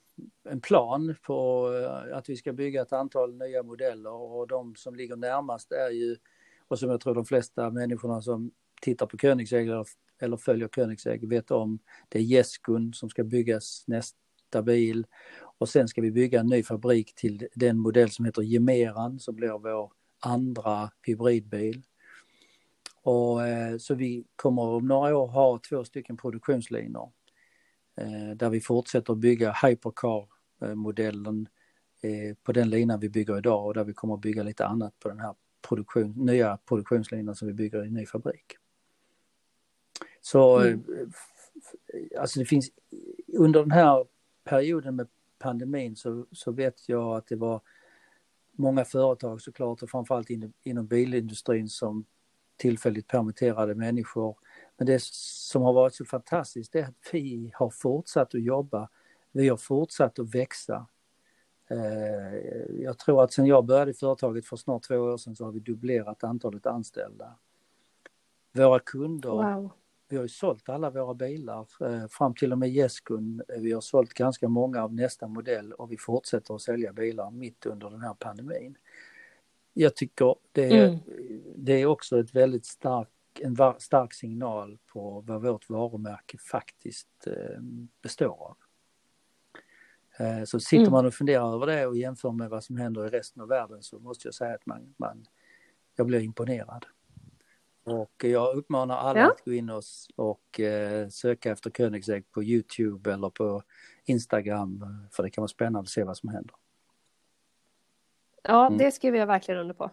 en 0.49 0.61
plan 0.61 1.15
på 1.21 1.69
eh, 1.73 2.17
att 2.17 2.29
vi 2.29 2.35
ska 2.35 2.53
bygga 2.53 2.81
ett 2.81 2.93
antal 2.93 3.37
nya 3.37 3.63
modeller 3.63 4.13
och 4.13 4.47
de 4.47 4.75
som 4.75 4.95
ligger 4.95 5.15
närmast 5.15 5.71
är 5.71 5.89
ju, 5.89 6.17
och 6.67 6.79
som 6.79 6.89
jag 6.89 7.01
tror 7.01 7.15
de 7.15 7.25
flesta 7.25 7.69
människorna 7.69 8.21
som 8.21 8.51
tittar 8.81 9.05
på 9.05 9.17
Koenigsegg 9.17 9.67
eller, 9.67 9.85
eller 10.19 10.37
följer 10.37 10.67
Königsegg 10.67 11.29
vet 11.29 11.51
om, 11.51 11.79
det 12.09 12.19
är 12.19 12.23
Jeskun 12.23 12.93
som 12.93 13.09
ska 13.09 13.23
byggas 13.23 13.83
nästa 13.87 14.61
bil 14.61 15.07
och 15.41 15.69
sen 15.69 15.87
ska 15.87 16.01
vi 16.01 16.11
bygga 16.11 16.39
en 16.39 16.47
ny 16.47 16.63
fabrik 16.63 17.15
till 17.15 17.47
den 17.55 17.77
modell 17.77 18.11
som 18.11 18.25
heter 18.25 18.41
Gemeran 18.41 19.19
som 19.19 19.35
blir 19.35 19.59
vår 19.59 19.91
andra 20.19 20.91
hybridbil. 21.07 21.81
Och, 23.01 23.47
eh, 23.47 23.77
så 23.77 23.95
vi 23.95 24.25
kommer 24.35 24.61
om 24.61 24.87
några 24.87 25.17
år 25.17 25.27
ha 25.27 25.59
två 25.69 25.83
stycken 25.83 26.17
produktionslinor 26.17 27.11
där 28.35 28.49
vi 28.49 28.61
fortsätter 28.61 29.15
bygga 29.15 29.51
hypercar-modellen 29.51 31.47
eh, 32.01 32.35
på 32.43 32.51
den 32.51 32.69
linan 32.69 32.99
vi 32.99 33.09
bygger 33.09 33.37
idag 33.37 33.65
och 33.65 33.73
där 33.73 33.83
vi 33.83 33.93
kommer 33.93 34.13
att 34.13 34.21
bygga 34.21 34.43
lite 34.43 34.65
annat 34.65 34.99
på 34.99 35.09
den 35.09 35.19
här 35.19 35.35
produktion, 35.67 36.13
nya 36.25 36.57
produktionslinjen 36.57 37.35
som 37.35 37.47
vi 37.47 37.53
bygger 37.53 37.83
i 37.83 37.87
en 37.87 37.93
ny 37.93 38.05
fabrik. 38.05 38.57
Så 40.21 40.59
mm. 40.59 40.83
alltså 42.19 42.39
det 42.39 42.45
finns 42.45 42.71
under 43.37 43.59
den 43.59 43.71
här 43.71 44.05
perioden 44.43 44.95
med 44.95 45.07
pandemin 45.39 45.95
så, 45.95 46.25
så 46.31 46.51
vet 46.51 46.89
jag 46.89 47.17
att 47.17 47.27
det 47.27 47.35
var 47.35 47.61
många 48.51 48.85
företag 48.85 49.41
såklart 49.41 49.83
och 49.83 49.89
framförallt 49.89 50.29
inom, 50.29 50.53
inom 50.63 50.87
bilindustrin 50.87 51.69
som 51.69 52.05
tillfälligt 52.57 53.07
permitterade 53.07 53.75
människor. 53.75 54.37
Men 54.79 54.85
det 54.87 55.03
som 55.03 55.61
har 55.61 55.73
varit 55.73 55.95
så 55.95 56.05
fantastiskt 56.05 56.75
är 56.75 56.83
att 56.83 56.95
vi 57.11 57.51
har 57.55 57.69
fortsatt 57.69 58.35
att 58.35 58.43
jobba. 58.43 58.89
Vi 59.31 59.49
har 59.49 59.57
fortsatt 59.57 60.19
att 60.19 60.35
växa. 60.35 60.87
Eh, 61.69 62.81
jag 62.83 62.97
tror 62.97 63.23
att 63.23 63.33
sen 63.33 63.45
jag 63.45 63.65
började 63.65 63.91
i 63.91 63.93
företaget 63.93 64.45
för 64.45 64.55
snart 64.55 64.83
två 64.83 64.95
år 64.95 65.17
sedan 65.17 65.35
så 65.35 65.45
har 65.45 65.51
vi 65.51 65.59
dubblerat 65.59 66.23
antalet 66.23 66.65
anställda. 66.65 67.35
Våra 68.53 68.79
kunder 68.79 69.29
wow 69.29 69.71
vi 70.09 70.15
har 70.15 70.23
ju 70.23 70.29
sålt 70.29 70.69
alla 70.69 70.89
våra 70.89 71.13
bilar 71.13 71.67
eh, 71.81 72.07
fram 72.07 72.33
till 72.33 72.51
och 72.51 72.57
med 72.57 72.69
Jeskun. 72.69 73.41
Eh, 73.47 73.61
vi 73.61 73.71
har 73.71 73.81
sålt 73.81 74.13
ganska 74.13 74.47
många 74.47 74.83
av 74.83 74.93
nästa 74.93 75.27
modell 75.27 75.73
och 75.73 75.91
vi 75.91 75.97
fortsätter 75.97 76.55
att 76.55 76.61
sälja 76.61 76.93
bilar 76.93 77.31
mitt 77.31 77.65
under 77.65 77.89
den 77.89 78.01
här 78.01 78.13
pandemin. 78.13 78.77
Jag 79.73 79.95
tycker 79.95 80.35
det 80.51 80.65
är, 80.65 80.87
mm. 80.87 80.99
det 81.55 81.81
är 81.81 81.85
också 81.85 82.19
ett 82.19 82.35
väldigt 82.35 82.65
stark, 82.65 83.07
en 83.41 83.55
stark 83.77 84.13
signal 84.13 84.77
på 84.85 85.21
vad 85.21 85.41
vårt 85.41 85.69
varumärke 85.69 86.37
faktiskt 86.37 87.27
eh, 87.27 87.61
består 88.01 88.47
av. 88.49 88.57
Så 90.45 90.59
sitter 90.59 90.81
mm. 90.81 90.91
man 90.91 91.05
och 91.05 91.13
funderar 91.13 91.53
över 91.53 91.67
det 91.67 91.87
och 91.87 91.97
jämför 91.97 92.31
med 92.31 92.49
vad 92.49 92.63
som 92.63 92.77
händer 92.77 93.07
i 93.07 93.09
resten 93.09 93.41
av 93.41 93.47
världen 93.47 93.83
så 93.83 93.99
måste 93.99 94.27
jag 94.27 94.35
säga 94.35 94.55
att 94.55 94.65
man, 94.65 94.93
man 94.97 95.27
jag 95.95 96.07
blir 96.07 96.19
imponerad. 96.19 96.85
Och 97.83 98.23
jag 98.23 98.55
uppmanar 98.55 98.97
alla 98.97 99.19
ja. 99.19 99.31
att 99.31 99.45
gå 99.45 99.53
in 99.53 99.69
och, 99.69 99.83
och 100.15 100.59
eh, 100.59 101.07
söka 101.09 101.51
efter 101.51 101.69
Koenigsegg 101.69 102.31
på 102.31 102.43
Youtube 102.43 103.13
eller 103.13 103.29
på 103.29 103.63
Instagram 104.05 104.85
för 105.11 105.23
det 105.23 105.29
kan 105.29 105.41
vara 105.41 105.47
spännande 105.47 105.79
att 105.79 105.89
se 105.89 106.03
vad 106.03 106.17
som 106.17 106.29
händer. 106.29 106.55
Ja, 108.43 108.67
mm. 108.67 108.77
det 108.77 108.91
skriver 108.91 109.17
jag 109.17 109.27
verkligen 109.27 109.59
under 109.59 109.73
på. 109.73 109.91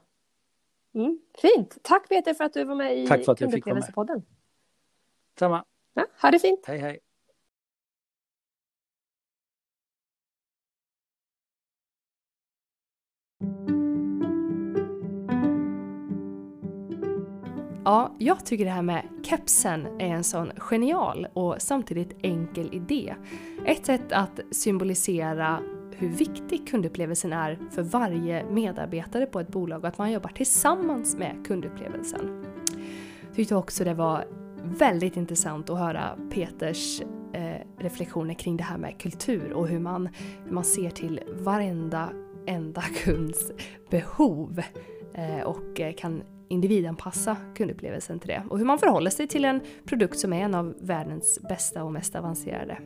Mm. 0.96 1.18
Fint! 1.38 1.78
Tack 1.82 2.08
Peter 2.08 2.34
för 2.34 2.44
att 2.44 2.52
du 2.52 2.64
var 2.64 2.74
med 2.74 2.98
i 2.98 3.06
Tack 3.06 3.24
för 3.24 3.32
att 3.32 3.40
jag 3.40 3.52
fick 3.52 3.66
vara 3.66 3.74
med. 3.74 4.22
Samma. 5.38 5.64
Ja, 5.94 6.06
ha 6.22 6.30
det 6.30 6.38
fint! 6.38 6.66
Hej 6.66 6.78
hej! 6.78 6.98
Ja, 17.84 18.16
jag 18.18 18.46
tycker 18.46 18.64
det 18.64 18.70
här 18.70 18.82
med 18.82 19.08
kepsen 19.22 19.86
är 20.00 20.08
en 20.08 20.24
sån 20.24 20.52
genial 20.56 21.26
och 21.32 21.56
samtidigt 21.58 22.16
enkel 22.22 22.74
idé. 22.74 23.14
Ett 23.66 23.86
sätt 23.86 24.12
att 24.12 24.40
symbolisera 24.50 25.62
hur 25.98 26.08
viktig 26.08 26.68
kundupplevelsen 26.68 27.32
är 27.32 27.58
för 27.70 27.82
varje 27.82 28.44
medarbetare 28.50 29.26
på 29.26 29.40
ett 29.40 29.48
bolag 29.48 29.80
och 29.80 29.88
att 29.88 29.98
man 29.98 30.12
jobbar 30.12 30.30
tillsammans 30.30 31.16
med 31.16 31.46
kundupplevelsen. 31.46 32.44
Jag 33.26 33.34
tyckte 33.34 33.56
också 33.56 33.84
det 33.84 33.94
var 33.94 34.24
väldigt 34.64 35.16
intressant 35.16 35.70
att 35.70 35.78
höra 35.78 36.18
Peters 36.30 37.00
eh, 37.32 37.60
reflektioner 37.78 38.34
kring 38.34 38.56
det 38.56 38.64
här 38.64 38.78
med 38.78 39.00
kultur 39.00 39.52
och 39.52 39.68
hur 39.68 39.78
man, 39.78 40.08
hur 40.44 40.52
man 40.52 40.64
ser 40.64 40.90
till 40.90 41.20
varenda 41.32 42.12
enda 42.46 42.82
kunds 42.82 43.52
behov 43.90 44.62
eh, 45.14 45.46
och 45.46 45.80
eh, 45.80 45.94
kan 45.94 46.22
individanpassa 46.48 47.36
kundupplevelsen 47.54 48.20
till 48.20 48.28
det. 48.28 48.42
Och 48.50 48.58
hur 48.58 48.64
man 48.64 48.78
förhåller 48.78 49.10
sig 49.10 49.28
till 49.28 49.44
en 49.44 49.60
produkt 49.84 50.18
som 50.18 50.32
är 50.32 50.40
en 50.40 50.54
av 50.54 50.74
världens 50.80 51.40
bästa 51.48 51.84
och 51.84 51.92
mest 51.92 52.16
avancerade. 52.16 52.78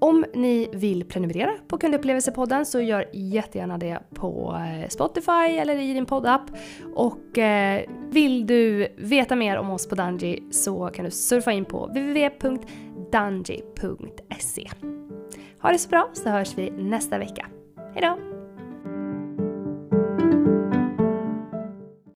Om 0.00 0.24
ni 0.34 0.68
vill 0.72 1.04
prenumerera 1.04 1.52
på 1.68 1.78
Kundupplevelsepodden 1.78 2.66
så 2.66 2.80
gör 2.80 3.08
jättegärna 3.12 3.78
det 3.78 3.98
på 4.14 4.56
eh, 4.56 4.88
Spotify 4.88 5.58
eller 5.58 5.76
i 5.76 5.94
din 5.94 6.06
poddapp. 6.06 6.42
Och 6.94 7.38
eh, 7.38 7.82
vill 8.10 8.46
du 8.46 8.88
veta 8.96 9.36
mer 9.36 9.56
om 9.56 9.70
oss 9.70 9.88
på 9.88 9.94
Dungy 9.94 10.38
så 10.50 10.86
kan 10.86 11.04
du 11.04 11.10
surfa 11.10 11.52
in 11.52 11.64
på 11.64 11.86
www.dungy.se. 11.86 12.30
Ha 15.60 15.72
det 15.72 15.78
så 15.78 15.88
bra 15.88 16.10
så 16.12 16.28
hörs 16.28 16.58
vi 16.58 16.70
nästa 16.70 17.18
vecka. 17.18 17.46
Hejdå! 17.94 18.39